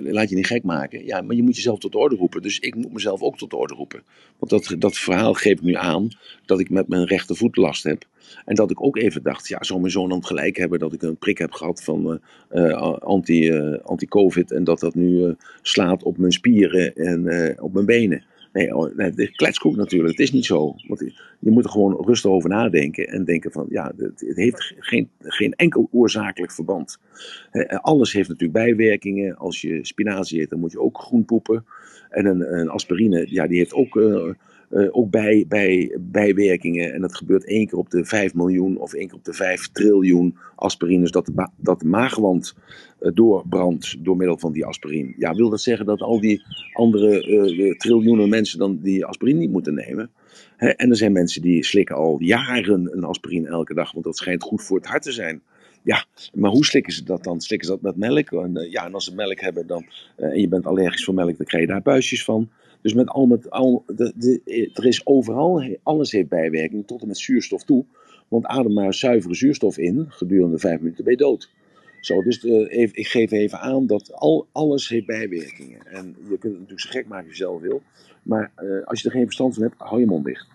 [0.01, 1.05] laat je niet gek maken.
[1.05, 2.41] Ja, maar je moet jezelf tot de orde roepen.
[2.41, 4.03] Dus ik moet mezelf ook tot de orde roepen.
[4.39, 6.07] Want dat, dat verhaal geeft nu aan
[6.45, 8.05] dat ik met mijn rechtervoet last heb.
[8.45, 11.01] En dat ik ook even dacht, ja, zou mijn zoon dan gelijk hebben dat ik
[11.01, 12.19] een prik heb gehad van
[12.51, 17.85] uh, anti, uh, anti-covid en dat dat nu slaat op mijn spieren en op mijn
[17.85, 18.23] benen.
[18.55, 20.75] Nee, oh, nee, de kletskoek natuurlijk, het is niet zo.
[20.87, 20.99] Want
[21.39, 25.53] je moet er gewoon rustig over nadenken en denken van, ja, het, heeft geen, geen
[25.53, 26.99] enkel oorzakelijk verband.
[27.81, 29.37] alles heeft natuurlijk bijwerkingen.
[29.37, 31.65] Als je spinazie eet, dan moet je ook groen poepen.
[32.09, 34.33] En een, een aspirine, ja, die heeft ook uh,
[34.91, 36.93] ook bij, bij bijwerkingen.
[36.93, 39.71] En dat gebeurt één keer op de 5 miljoen of één keer op de 5
[39.71, 41.11] triljoen aspirines.
[41.11, 42.55] Dat dat maagwand
[43.05, 45.13] uh, doorbrandt door middel van die aspirine.
[45.17, 46.41] Ja, wil dat zeggen dat al die
[46.73, 50.09] andere uh, triljoenen mensen dan die aspirine niet moeten nemen?
[50.57, 54.43] En er zijn mensen die slikken al jaren een aspirine elke dag, want dat schijnt
[54.43, 55.41] goed voor het hart te zijn.
[55.83, 57.41] Ja, maar hoe slikken ze dat dan?
[57.41, 58.31] Slikken ze dat met melk?
[58.31, 59.85] En, ja, en als ze melk hebben dan,
[60.15, 62.49] en je bent allergisch voor melk, dan krijg je daar buisjes van.
[62.81, 67.17] Dus met al met al, de, er is overal, alles heeft bijwerking, tot en met
[67.17, 67.85] zuurstof toe.
[68.27, 71.49] Want adem maar zuivere zuurstof in, gedurende vijf minuten ben je dood.
[72.05, 75.87] Zo, dus uh, even, ik geef even aan dat al, alles heeft bijwerkingen.
[75.87, 77.81] En je kunt het natuurlijk zo gek maken als je zelf wil.
[78.23, 80.47] Maar uh, als je er geen verstand van hebt, hou je mond dicht.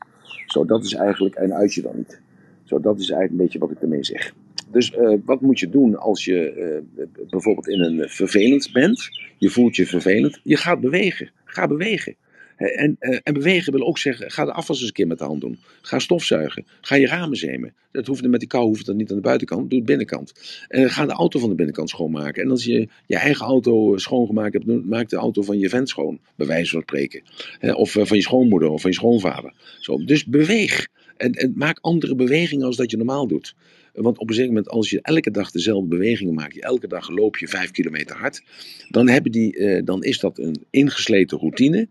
[0.47, 2.21] Zo, dat is eigenlijk, en uit je dan niet.
[2.65, 4.35] Zo, dat is eigenlijk een beetje wat ik ermee zeg.
[4.71, 6.83] Dus uh, wat moet je doen als je
[7.31, 9.09] bijvoorbeeld in een vervelend bent?
[9.39, 10.41] Je voelt je vervelend.
[10.43, 11.31] Je gaat bewegen.
[11.45, 12.15] Ga bewegen.
[12.61, 15.25] En, uh, en, bewegen wil ook zeggen, ga de afwas eens een keer met de
[15.25, 15.59] hand doen.
[15.83, 16.67] Ga stofzuigen.
[16.81, 17.75] Ga je ramen zemen.
[17.93, 20.33] Dat hoeft met die kou hoeft dat niet aan de buitenkant, doe het binnenkant.
[20.69, 22.43] En ga de auto van de binnenkant schoonmaken.
[22.43, 26.21] En als je je eigen auto schoongemaakt hebt, maak de auto van je vent schoon,
[26.37, 27.23] bij wijze van spreken.
[27.61, 29.53] Of uh, van je schoonmoeder of van je schoonvader.
[29.79, 30.89] Zo, dus beweeg.
[31.17, 33.55] En, en maak andere bewegingen als dat je normaal doet.
[33.95, 37.11] Want op een gegeven moment, als je elke dag dezelfde bewegingen maakt, je elke dag
[37.11, 38.43] loop je vijf kilometer hard,
[38.89, 41.89] dan, hebben die, eh, dan is dat een ingesleten routine.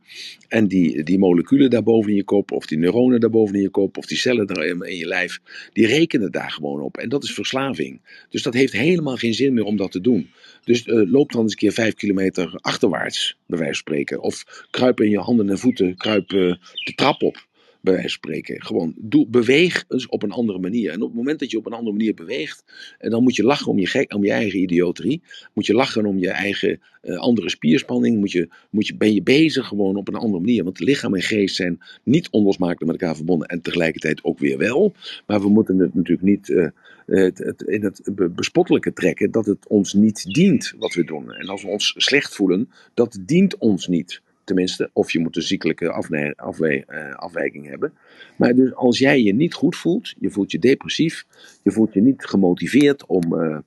[0.48, 3.98] En die, die moleculen daarboven in je kop, of die neuronen daarboven in je kop,
[3.98, 5.40] of die cellen daar in je lijf,
[5.74, 6.98] die rekenen daar gewoon op.
[6.98, 8.02] En dat is verslaving.
[8.30, 10.30] Dus dat heeft helemaal geen zin meer om dat te doen.
[10.64, 14.22] Dus uh, loop dan eens een keer vijf kilometer achterwaarts, bij wijze van spreken.
[14.22, 17.48] Of kruip in je handen en voeten, kruip uh, de trap op
[17.82, 18.62] bij wijze van spreken.
[18.62, 20.92] Gewoon doe, beweeg eens op een andere manier.
[20.92, 22.64] En op het moment dat je op een andere manier beweegt,
[23.00, 25.22] en dan moet je lachen om je, gek, om je eigen idioterie.
[25.54, 28.18] Moet je lachen om je eigen uh, andere spierspanning.
[28.18, 30.64] Moet je, moet je, ben je bezig gewoon op een andere manier.
[30.64, 33.48] Want lichaam en geest zijn niet onlosmakelijk met elkaar verbonden.
[33.48, 34.94] En tegelijkertijd ook weer wel.
[35.28, 36.68] Maar we moeten het natuurlijk niet uh,
[37.06, 38.02] het, in het
[38.36, 41.34] bespottelijke trekken dat het ons niet dient wat we doen.
[41.34, 44.90] En als we ons slecht voelen, dat dient ons niet tenminste.
[44.94, 47.94] Of je moet een ziekelijke uh, afwijking hebben.
[48.36, 51.26] Maar dus als jij je niet goed voelt, je voelt je depressief,
[51.64, 53.58] je voelt je niet gemotiveerd om uh,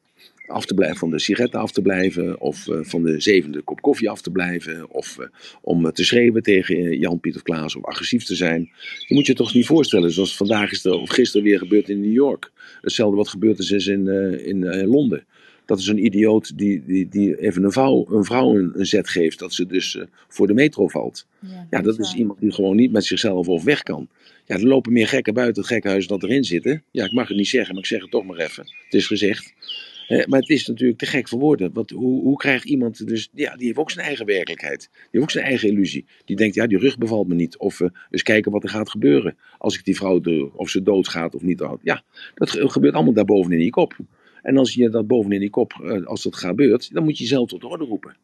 [0.47, 3.81] af te blijven van de sigaretten af te blijven, of uh, van de zevende kop
[3.81, 5.17] koffie af te blijven, of
[5.61, 8.71] om te schreeuwen tegen Jan, Piet of Klaas, of agressief te zijn.
[9.07, 12.01] Je moet je toch niet voorstellen, zoals vandaag is er, of gisteren weer gebeurd in
[12.01, 12.53] New York.
[12.81, 14.09] Hetzelfde wat gebeurd is in,
[14.45, 15.27] in Londen
[15.73, 19.39] Dat is een idioot die, die, die even een vrouw, een, vrouw een, zet geeft,
[19.39, 21.27] dat ze dus eh, voor de metro valt.
[21.39, 24.09] Ja, ja dat is iemand die gewoon niet met zichzelf of weg kan.
[24.47, 26.83] Ja, er lopen meer gekken buiten het gekkenhuis dan erin zitten.
[26.91, 28.65] Ja, ik mag het niet zeggen, maar ik zeg het toch maar even.
[28.85, 29.55] Het is gezegd.
[30.09, 31.73] Eh, maar het is natuurlijk te gek voor woorden.
[31.73, 33.29] Want hoe, hoe krijgt iemand dus.
[33.35, 34.81] Ja, die heeft ook zijn eigen werkelijkheid.
[34.93, 36.05] Die heeft ook zijn eigen illusie.
[36.25, 37.59] Die denkt, ja, die rug bevalt me niet.
[37.59, 39.37] Of uh, eens kijken wat er gaat gebeuren.
[39.59, 41.65] Als ik die vrouw doe, of ze doodgaat of niet.
[41.83, 42.03] Ja,
[42.35, 43.97] dat gebeurt allemaal daarboven in die kop.
[44.43, 47.49] En als je dat bovenin die kop, uh, als dat gebeurt, dan moet je jezelf
[47.49, 48.17] tot orde roepen.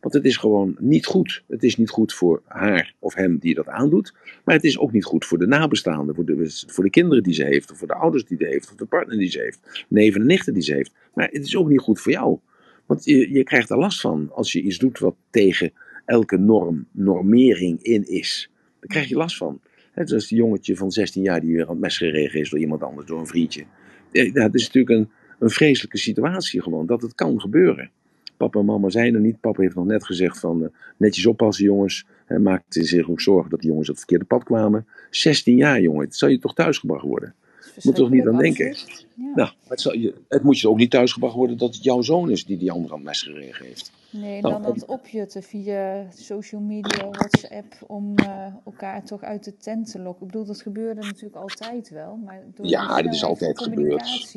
[0.00, 1.42] Want het is gewoon niet goed.
[1.48, 4.14] Het is niet goed voor haar of hem die dat aandoet.
[4.44, 6.14] Maar het is ook niet goed voor de nabestaanden.
[6.14, 7.70] Voor de, voor de kinderen die ze heeft.
[7.70, 8.70] Of voor de ouders die ze heeft.
[8.70, 9.84] Of de partner die ze heeft.
[9.88, 10.94] Neven en nichten die ze heeft.
[11.14, 12.38] Maar het is ook niet goed voor jou.
[12.86, 15.72] Want je, je krijgt er last van als je iets doet wat tegen
[16.04, 18.50] elke norm, normering in is.
[18.80, 19.60] Daar krijg je last van.
[19.92, 22.58] Het is die jongetje van 16 jaar die weer aan het mes geregen is door
[22.58, 23.64] iemand anders, door een vriendje.
[24.12, 27.90] Ja, het is natuurlijk een, een vreselijke situatie gewoon, dat het kan gebeuren.
[28.36, 29.40] Papa en mama zijn er niet.
[29.40, 32.06] Papa heeft nog net gezegd van uh, netjes oppassen jongens.
[32.26, 34.86] Hij maakte zich ook zorgen dat de jongens op het verkeerde pad kwamen.
[35.10, 37.34] 16 jaar jongen, het zal je toch thuisgebracht worden?
[37.82, 38.76] Moet toch niet aan denken?
[39.14, 39.32] Ja.
[39.34, 42.30] Nou, het, zal je, het moet je ook niet thuisgebracht worden dat het jouw zoon
[42.30, 43.92] is die die andere aan mes heeft.
[44.10, 49.56] Nee, nou, dan dat opjutten via social media, WhatsApp, om uh, elkaar toch uit de
[49.56, 50.26] tent te lokken.
[50.26, 52.16] Ik bedoel, dat gebeurde natuurlijk altijd wel.
[52.16, 54.28] Maar door ja, dat is altijd gebeurd.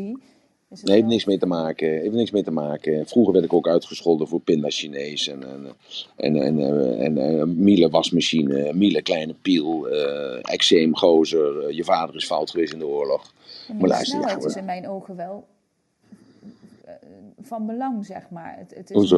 [0.70, 1.88] Nee, heeft niks mee te maken.
[1.88, 3.08] Heeft niks mee te maken.
[3.08, 5.76] Vroeger werd ik ook uitgescholden voor pinda-Chinees en, en,
[6.16, 6.60] en, en,
[7.00, 12.74] en, en Miele wasmachine, Miele kleine piel, uh, eczeem gozer, je vader is fout geweest
[12.74, 13.34] in de oorlog.
[13.80, 15.46] maar luister, ja, is in mijn ogen wel
[17.42, 18.56] van belang, zeg maar.
[18.58, 19.12] Het, het is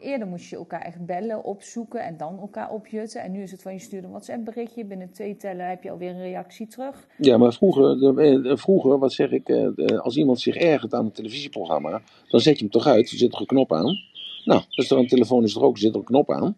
[0.00, 3.22] eerder moest je elkaar echt bellen, opzoeken en dan elkaar opjutten.
[3.22, 4.84] En nu is het van je stuurt een WhatsApp-berichtje.
[4.84, 7.06] Binnen twee tellen heb je alweer een reactie terug.
[7.16, 11.12] Ja, maar vroeger, eh, vroeger wat zeg ik, eh, als iemand zich ergert aan een
[11.12, 13.10] televisieprogramma, dan zet je hem toch uit.
[13.10, 13.96] Er zit er een knop aan.
[14.44, 16.56] Nou, als er een telefoon is er ook, zit er een knop aan.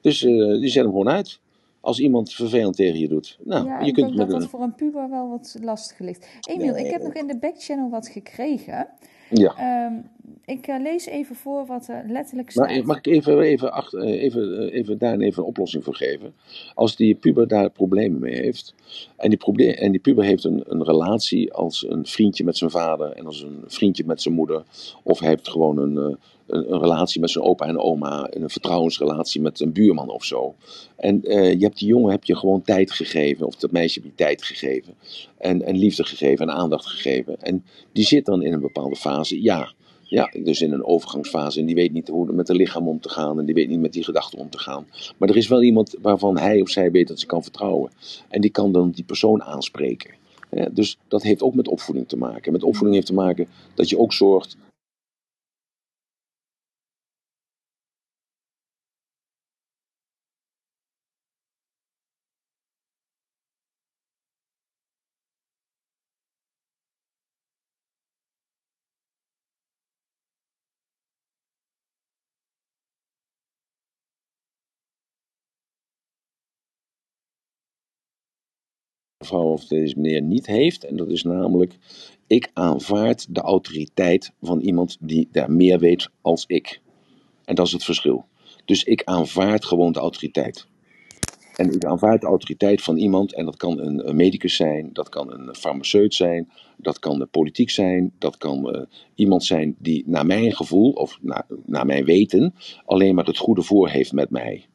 [0.00, 1.40] Dus uh, die zet hem gewoon uit
[1.80, 3.38] als iemand vervelend tegen je doet.
[3.44, 6.28] Nou, ja, je ik kunt denk dat dat voor een puber wel wat lastig ligt.
[6.40, 8.88] Emiel, ik heb nog in de backchannel wat gekregen.
[9.30, 9.86] Ja.
[9.86, 10.10] Um,
[10.48, 12.68] ik uh, lees even voor wat er letterlijk staat.
[12.68, 16.34] Maar mag ik even, even, achter, even, even daar even een oplossing voor geven?
[16.74, 18.74] Als die puber daar problemen mee heeft.
[19.16, 22.70] En die, probleem, en die puber heeft een, een relatie als een vriendje met zijn
[22.70, 23.12] vader.
[23.12, 24.62] En als een vriendje met zijn moeder.
[25.02, 28.26] Of hij heeft gewoon een, een, een relatie met zijn opa en oma.
[28.30, 30.54] Een vertrouwensrelatie met een buurman of zo.
[30.96, 33.46] En uh, je hebt die jongen heb je gewoon tijd gegeven.
[33.46, 34.94] Of dat meisje heb je tijd gegeven.
[35.38, 37.40] En, en liefde gegeven en aandacht gegeven.
[37.40, 39.42] En die zit dan in een bepaalde fase.
[39.42, 39.72] Ja,
[40.08, 41.60] ja, dus in een overgangsfase.
[41.60, 43.38] En die weet niet hoe met het lichaam om te gaan.
[43.38, 44.86] En die weet niet met die gedachten om te gaan.
[45.16, 47.90] Maar er is wel iemand waarvan hij of zij weet dat ze kan vertrouwen.
[48.28, 50.10] En die kan dan die persoon aanspreken.
[50.70, 52.52] dus dat heeft ook met opvoeding te maken.
[52.52, 54.56] Met opvoeding heeft te maken dat je ook zorgt
[79.18, 80.84] mevrouw of deze meneer niet heeft.
[80.84, 81.76] En dat is namelijk,
[82.26, 86.80] ik aanvaard de autoriteit van iemand die daar meer weet als ik.
[87.44, 88.24] En dat is het verschil.
[88.64, 90.66] Dus ik aanvaard gewoon de autoriteit.
[91.54, 95.32] En ik aanvaard de autoriteit van iemand, en dat kan een, medicus zijn, dat kan
[95.32, 98.82] een farmaceut zijn, dat kan de politiek zijn, dat kan uh,
[99.14, 101.18] iemand zijn die naar mijn gevoel of
[101.64, 102.54] naar mijn weten
[102.84, 104.66] alleen maar het goede voor heeft met mij.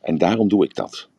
[0.00, 1.10] En daarom doe ik dat.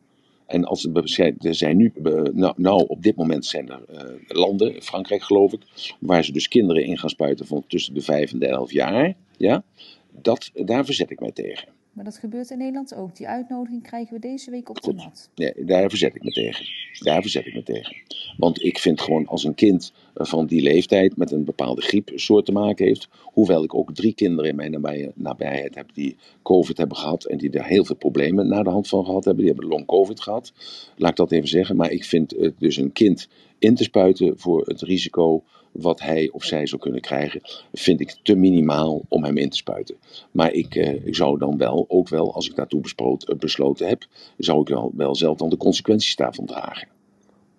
[0.46, 1.92] En als er zijn nu,
[2.32, 5.60] nou, nou, op dit moment zijn er uh, landen, Frankrijk geloof ik,
[6.00, 9.14] waar ze dus kinderen in gaan spuiten van tussen de 5 en de 11 jaar.
[9.36, 9.62] Ja,
[10.10, 11.68] dat, daar verzet ik mij tegen.
[11.94, 13.16] Maar dat gebeurt in Nederland ook.
[13.16, 15.30] Die uitnodiging krijgen we deze week op de mat.
[15.34, 16.66] Nee, daar verzet ik me tegen.
[16.98, 17.96] Daar verzet ik me tegen.
[18.36, 22.52] Want ik vind gewoon als een kind van die leeftijd met een bepaalde griepsoort te
[22.52, 23.08] maken heeft.
[23.20, 27.24] Hoewel ik ook drie kinderen in mijn nabijheid heb die COVID hebben gehad.
[27.24, 29.44] En die daar heel veel problemen na de hand van gehad hebben.
[29.44, 30.52] Die hebben long COVID gehad.
[30.96, 31.76] Laat ik dat even zeggen.
[31.76, 33.28] Maar ik vind het dus een kind
[33.64, 35.42] in te spuiten voor het risico
[35.72, 37.40] wat hij of zij zou kunnen krijgen,
[37.72, 39.96] vind ik te minimaal om hem in te spuiten.
[40.30, 44.06] Maar ik, eh, ik zou dan wel, ook wel, als ik daartoe eh, besloten heb,
[44.38, 46.88] zou ik wel, wel zelf dan de consequenties daarvan dragen.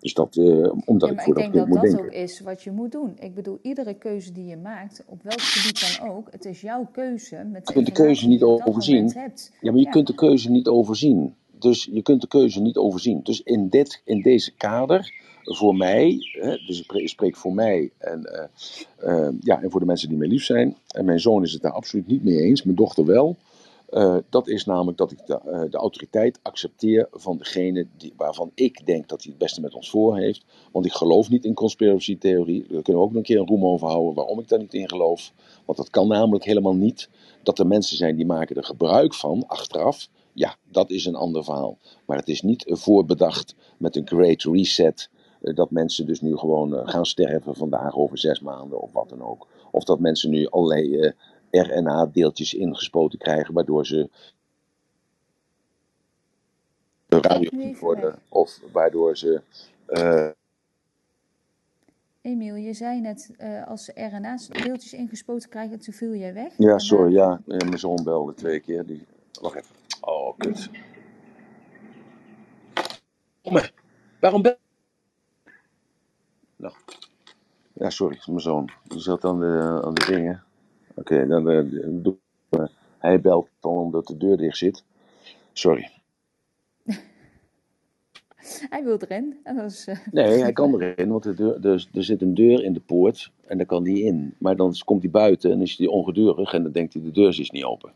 [0.00, 2.70] Dus dat, uh, omdat ik voor dat Ik denk dat dat ook is wat je
[2.70, 3.16] moet doen.
[3.18, 6.88] Ik bedoel, iedere keuze die je maakt, op welk gebied dan ook, het is jouw
[6.92, 7.44] keuze.
[7.52, 9.12] Met je kunt de keuze niet overzien.
[9.60, 11.34] Ja, maar je kunt de keuze niet overzien.
[11.58, 13.20] Dus je kunt de keuze niet overzien.
[13.22, 15.12] Dus in, dit, in deze kader
[15.54, 16.18] voor mij,
[16.66, 18.50] dus ik spreek voor mij en,
[19.40, 20.76] ja, en voor de mensen die mij lief zijn.
[20.88, 23.36] En mijn zoon is het daar absoluut niet mee eens, mijn dochter wel.
[23.90, 29.08] Uh, dat is namelijk dat ik de, autoriteit accepteer van degene die, waarvan ik denk
[29.08, 30.44] dat hij het beste met ons voor heeft.
[30.72, 32.60] Want ik geloof niet in conspiracy-theorie.
[32.60, 34.74] Daar kunnen we ook nog een keer een roem over houden waarom ik daar niet
[34.74, 35.32] in geloof.
[35.64, 37.08] Want dat kan namelijk helemaal niet.
[37.42, 40.08] Dat er mensen zijn die maken er gebruik van achteraf.
[40.32, 41.78] Ja, dat is een ander verhaal.
[42.06, 45.10] Maar het is niet voorbedacht met een great reset.
[45.40, 49.22] Uh, dat mensen dus nu gewoon gaan sterven vandaag over zes maanden of wat dan
[49.22, 49.46] ook.
[49.70, 51.12] Of dat mensen nu allerlei
[51.50, 54.10] RNA-deeltjes ingespoten krijgen, waardoor ze
[57.08, 58.18] radioactief worden.
[58.28, 59.42] Of waardoor ze.
[59.88, 60.28] Uh...
[62.20, 66.52] Emiel, je zei net uh, als ze RNA-deeltjes ingespoten krijgen, toen viel jij weg.
[66.56, 67.40] Ja, sorry, ja.
[67.44, 68.86] Mijn zoon belde twee keer.
[68.86, 69.06] Die...
[69.40, 69.74] Wacht even.
[70.00, 70.70] Oh, kut.
[73.42, 73.60] Kom
[74.20, 74.56] Waarom bel
[77.72, 78.70] Ja, sorry, mijn zoon.
[78.82, 80.42] Die zat aan de, aan de dingen.
[80.94, 82.66] Oké, dan uh,
[82.98, 84.84] hij belt dan omdat de deur dicht zit.
[85.52, 85.90] Sorry.
[88.70, 89.40] hij wil erin.
[89.64, 89.96] Is, uh...
[90.10, 93.30] Nee, hij kan erin, want de deur, dus, er zit een deur in de poort
[93.46, 94.34] en daar kan hij in.
[94.38, 97.38] Maar dan komt hij buiten en is hij ongedurig en dan denkt hij de deur
[97.40, 97.92] is niet open.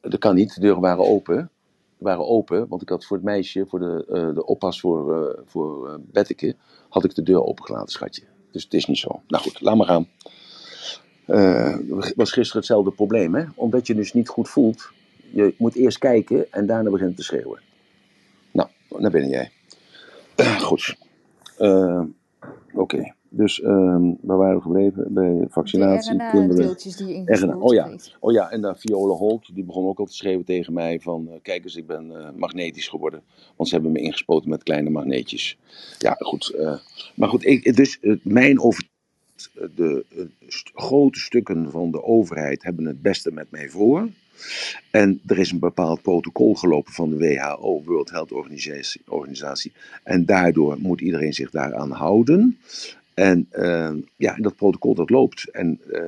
[0.00, 1.50] Dat kan niet, de deuren waren open.
[1.98, 5.42] Waren open, want ik had voor het meisje, voor de, uh, de oppas voor, uh,
[5.44, 6.52] voor uh,
[6.88, 8.22] had ik de deur opengelaten, schatje.
[8.50, 9.22] Dus het is niet zo.
[9.26, 10.08] Nou goed, laat maar gaan.
[12.16, 13.44] Was gisteren hetzelfde probleem, hè?
[13.54, 14.90] Omdat je dus niet goed voelt.
[15.30, 17.60] Je moet eerst kijken en daarna beginnen te schreeuwen.
[18.50, 19.50] Nou, daar ben jij.
[20.60, 20.96] Goed.
[22.74, 23.14] Oké.
[23.36, 23.68] Dus uh,
[24.20, 25.06] waar waren we gebleven?
[25.08, 26.16] Bij vaccinatie.
[26.16, 27.90] De RNA-deeltjes die je oh, ja.
[28.20, 31.28] oh ja, en dan Viola Holt, die begon ook al te schreeuwen tegen mij van...
[31.42, 33.22] kijk eens, ik ben magnetisch geworden.
[33.56, 35.58] Want ze hebben me ingespoten met kleine magneetjes.
[35.98, 36.56] Ja, goed.
[37.14, 38.94] maar goed, ik, dus mijn overtuiging
[39.74, 40.04] de,
[40.74, 44.08] grote stukken van de overheid hebben het beste met mij voor.
[44.90, 49.72] En er is een bepaald protocol gelopen van de WHO, World Health Organization, Organisatie.
[50.02, 52.58] En daardoor moet iedereen zich daaraan houden.
[53.16, 55.50] En uh, ja, dat protocol dat loopt.
[55.50, 56.00] En uh,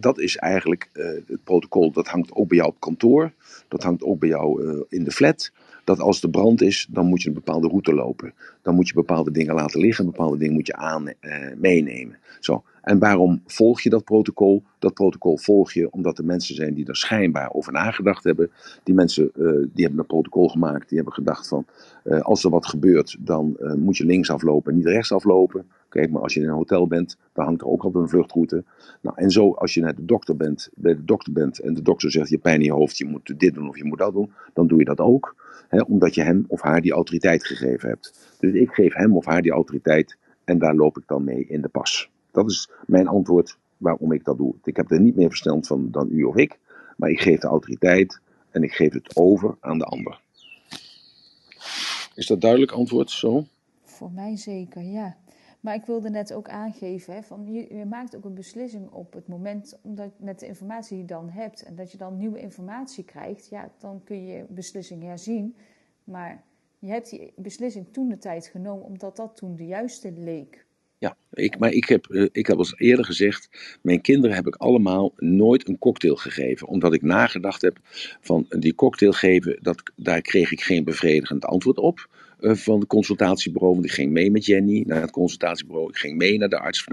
[0.00, 3.32] dat is eigenlijk uh, het protocol dat hangt ook bij jou op kantoor.
[3.68, 5.52] Dat hangt ook bij jou in de flat.
[5.84, 8.34] Dat als er brand is, dan moet je een bepaalde route lopen.
[8.62, 11.12] Dan moet je bepaalde dingen laten liggen, bepaalde dingen moet je aan
[11.56, 12.18] meenemen.
[12.40, 12.64] Zo.
[12.82, 14.62] En waarom volg je dat protocol?
[14.78, 18.50] Dat protocol volg je omdat er mensen zijn die er schijnbaar over nagedacht hebben.
[18.82, 19.30] Die mensen
[19.72, 21.66] die hebben een protocol gemaakt, die hebben gedacht van
[22.22, 25.66] als er wat gebeurt, dan moet je links aflopen en niet rechts aflopen.
[25.94, 28.64] Kijk, maar als je in een hotel bent, dan hangt er ook altijd een vluchtroute.
[29.00, 31.82] Nou, en zo als je naar de dokter bent, bij de dokter bent en de
[31.82, 34.12] dokter zegt je pijn in je hoofd, je moet dit doen of je moet dat
[34.12, 35.34] doen, dan doe je dat ook.
[35.68, 38.36] Hè, omdat je hem of haar die autoriteit gegeven hebt.
[38.38, 41.60] Dus ik geef hem of haar die autoriteit en daar loop ik dan mee in
[41.60, 42.10] de pas.
[42.30, 44.54] Dat is mijn antwoord waarom ik dat doe.
[44.64, 46.58] Ik heb er niet meer verstand van dan u of ik,
[46.96, 48.20] maar ik geef de autoriteit
[48.50, 50.20] en ik geef het over aan de ander.
[52.14, 53.44] Is dat duidelijk antwoord zo?
[53.84, 55.16] Voor mij zeker, ja.
[55.64, 59.28] Maar ik wilde net ook aangeven, hè, van je, maakt ook een beslissing op het
[59.28, 63.04] moment, omdat met de informatie die je dan hebt en dat je dan nieuwe informatie
[63.04, 65.56] krijgt, ja, dan kun je beslissing herzien.
[66.04, 66.44] Maar
[66.78, 70.66] je hebt die beslissing toen de tijd genomen omdat dat toen de juiste leek.
[70.98, 73.48] Ja, ik, maar ik heb, uh, ik heb al eerder gezegd,
[73.82, 76.68] mijn kinderen heb ik allemaal nooit een cocktail gegeven.
[76.68, 77.78] Omdat ik nagedacht heb
[78.20, 82.08] van die cocktail geven, dat, daar kreeg ik geen bevredigend antwoord op.
[82.44, 85.88] Uh, van de consultatiebureau, want ik ging mee met Jenny naar het consultatiebureau.
[85.88, 86.86] Ik ging mee naar de arts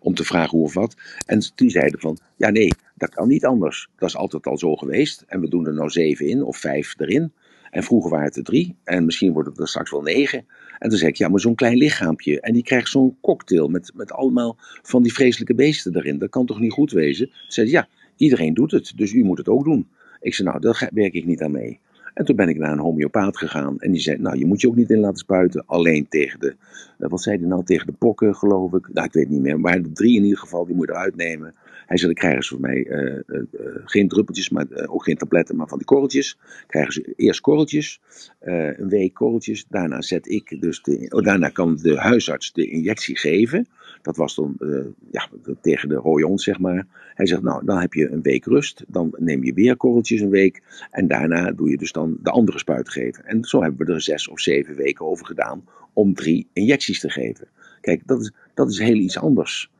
[0.00, 0.96] om te vragen hoe of wat.
[1.26, 3.88] En die zeiden van, ja nee, dat kan niet anders.
[3.96, 5.24] Dat is altijd al zo geweest.
[5.26, 7.32] En we doen er nou zeven in of vijf erin.
[7.70, 8.76] En vroeger waren het er drie.
[8.84, 10.46] En misschien worden het er straks wel negen.
[10.78, 12.40] En dan zeg ik, ja, maar zo'n klein lichaampje.
[12.40, 16.18] En die krijgt zo'n cocktail met, met allemaal van die vreselijke beesten erin.
[16.18, 17.26] Dat kan toch niet goed wezen?
[17.26, 19.88] Ze zei, ja, iedereen doet het, dus u moet het ook doen.
[20.20, 21.80] Ik zei, nou, daar werk ik niet aan mee.
[22.18, 23.78] En toen ben ik naar een homeopaat gegaan.
[23.78, 25.62] En die zei, nou, je moet je ook niet in laten spuiten.
[25.66, 26.54] Alleen tegen de,
[26.98, 28.88] eh, wat zei hij nou, tegen de pokken, geloof ik.
[28.92, 29.60] Nou, ik weet niet meer.
[29.60, 31.54] Maar de drie in ieder geval, die moet je eruit nemen.
[31.88, 33.40] Hij zei, dan krijgen ze voor mij uh, uh,
[33.84, 36.38] geen druppeltjes, maar ook geen tabletten, maar van die korreltjes.
[36.66, 38.00] Krijgen ze eerst korreltjes,
[38.40, 39.66] een week korreltjes.
[39.68, 43.66] Daarna zet ik dus oh, daarna kan de huisarts de injectie geven.
[44.02, 44.56] Dat was dan
[45.10, 45.28] ja,
[45.60, 46.86] tegen de rooion, zeg maar.
[47.14, 48.84] Hij zegt, nou, dan heb je een week rust.
[48.88, 50.62] Dan neem je weer korreltjes een week.
[50.90, 53.24] En daarna doe je dus dan de andere spuit geven.
[53.24, 57.10] En zo hebben we er zes of zeven weken over gedaan om drie injecties te
[57.10, 57.48] geven.
[57.80, 59.70] Kijk, dat is, dat is heel iets anders.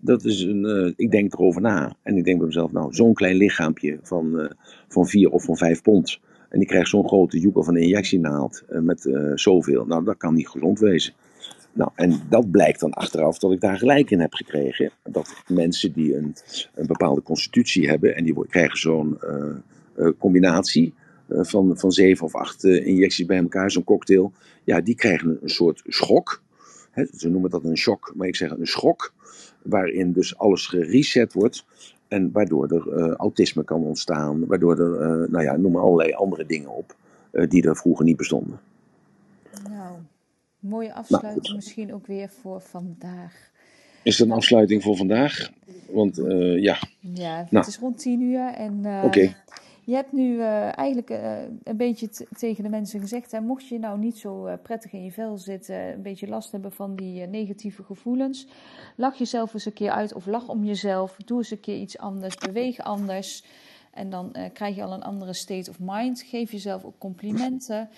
[0.00, 1.96] Dat is een, uh, ik denk erover na.
[2.02, 4.50] En ik denk bij mezelf, nou, zo'n klein lichaampje van, uh,
[4.88, 6.20] van vier of van vijf pond.
[6.48, 9.86] En die krijgt zo'n grote joekel van een injectienaald met uh, zoveel.
[9.86, 11.12] Nou, dat kan niet gezond wezen.
[11.72, 14.90] Nou, en dat blijkt dan achteraf dat ik daar gelijk in heb gekregen.
[15.02, 16.34] Dat mensen die een,
[16.74, 19.18] een bepaalde constitutie hebben en die krijgen zo'n
[20.18, 20.94] combinatie
[21.28, 24.32] van, van zeven of acht injecties bij elkaar, zo'n cocktail,
[24.64, 26.42] ja, die krijgen een soort schok.
[27.16, 29.12] Ze noemen dat een shock, maar ik zeg een schok,
[29.62, 31.64] waarin dus alles gereset wordt.
[32.08, 36.12] En waardoor er uh, autisme kan ontstaan, waardoor er, uh, nou ja, noem maar allerlei
[36.12, 36.96] andere dingen op,
[37.32, 38.60] uh, die er vroeger niet bestonden.
[39.70, 39.96] Nou,
[40.58, 43.50] mooie afsluiting nou, misschien ook weer voor vandaag.
[44.02, 45.50] Is het een afsluiting voor vandaag?
[45.90, 46.16] Want
[46.56, 46.78] ja.
[47.00, 47.66] Ja, het nou.
[47.66, 49.34] is rond tien uur en Oké.
[49.88, 53.78] Je hebt nu uh, eigenlijk uh, een beetje tegen de mensen gezegd: hè, mocht je
[53.78, 57.26] nou niet zo uh, prettig in je vel zitten, een beetje last hebben van die
[57.26, 58.46] negatieve gevoelens,
[58.96, 61.16] lach jezelf eens een keer uit of lach om jezelf.
[61.16, 63.44] Doe eens een keer iets anders, beweeg anders.
[63.92, 66.22] En dan krijg je al een andere state of mind.
[66.22, 67.88] Geef jezelf ook complimenten.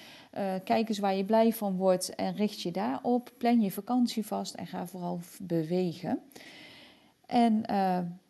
[0.64, 3.32] kijk eens waar je blij van wordt en richt je daarop.
[3.38, 6.20] Plan je vakantie vast en ga vooral bewegen.
[7.26, 7.60] En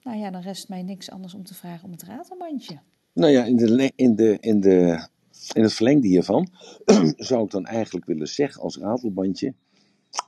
[0.03, 2.79] nou ja, dan rest mij niks anders om te vragen om het ratelbandje.
[3.13, 5.07] Nou ja, in, de, in, de, in, de,
[5.55, 6.49] in het verlengde hiervan
[7.17, 9.55] zou ik dan eigenlijk willen zeggen als ratelbandje: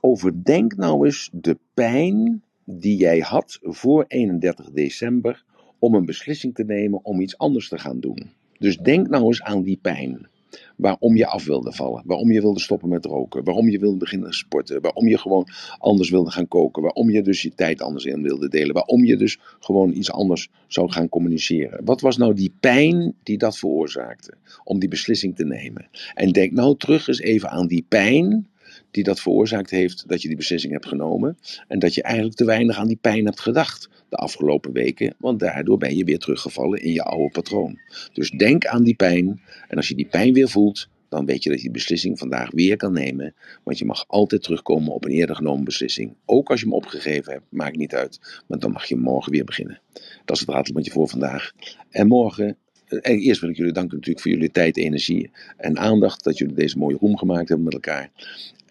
[0.01, 5.45] overdenk nou eens de pijn die jij had voor 31 december
[5.79, 8.31] om een beslissing te nemen om iets anders te gaan doen.
[8.57, 10.27] Dus denk nou eens aan die pijn
[10.75, 14.33] waarom je af wilde vallen, waarom je wilde stoppen met roken, waarom je wilde beginnen
[14.33, 15.47] sporten, waarom je gewoon
[15.77, 19.17] anders wilde gaan koken, waarom je dus je tijd anders in wilde delen, waarom je
[19.17, 21.85] dus gewoon iets anders zou gaan communiceren.
[21.85, 24.33] Wat was nou die pijn die dat veroorzaakte?
[24.63, 25.87] Om die beslissing te nemen?
[26.13, 28.47] En denk nou terug eens even aan die pijn
[28.93, 31.37] die dat veroorzaakt heeft dat je die beslissing hebt genomen.
[31.67, 35.39] En dat je eigenlijk te weinig aan die pijn hebt gedacht de afgelopen weken, want
[35.39, 37.79] daardoor ben je weer teruggevallen in je oude patroon.
[38.13, 41.49] Dus denk aan die pijn en als je die pijn weer voelt, dan weet je
[41.49, 43.35] dat je die beslissing vandaag weer kan nemen.
[43.63, 46.15] Want je mag altijd terugkomen op een eerder genomen beslissing.
[46.25, 48.41] Ook als je hem opgegeven hebt, maakt niet uit.
[48.47, 49.81] Maar dan mag je morgen weer beginnen.
[50.25, 51.51] Dat is het ratelbandje voor vandaag.
[51.89, 52.57] En morgen
[53.01, 56.23] eh, eerst wil ik jullie danken natuurlijk voor jullie tijd, energie en aandacht.
[56.23, 58.11] Dat jullie deze mooie room gemaakt hebben met elkaar.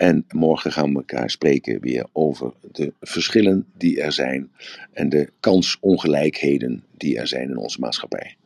[0.03, 4.51] En morgen gaan we elkaar spreken weer over de verschillen die er zijn.
[4.93, 8.37] En de kansongelijkheden die er zijn in onze maatschappij.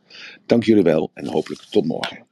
[0.45, 2.26] Dank jullie wel en hopelijk tot morgen.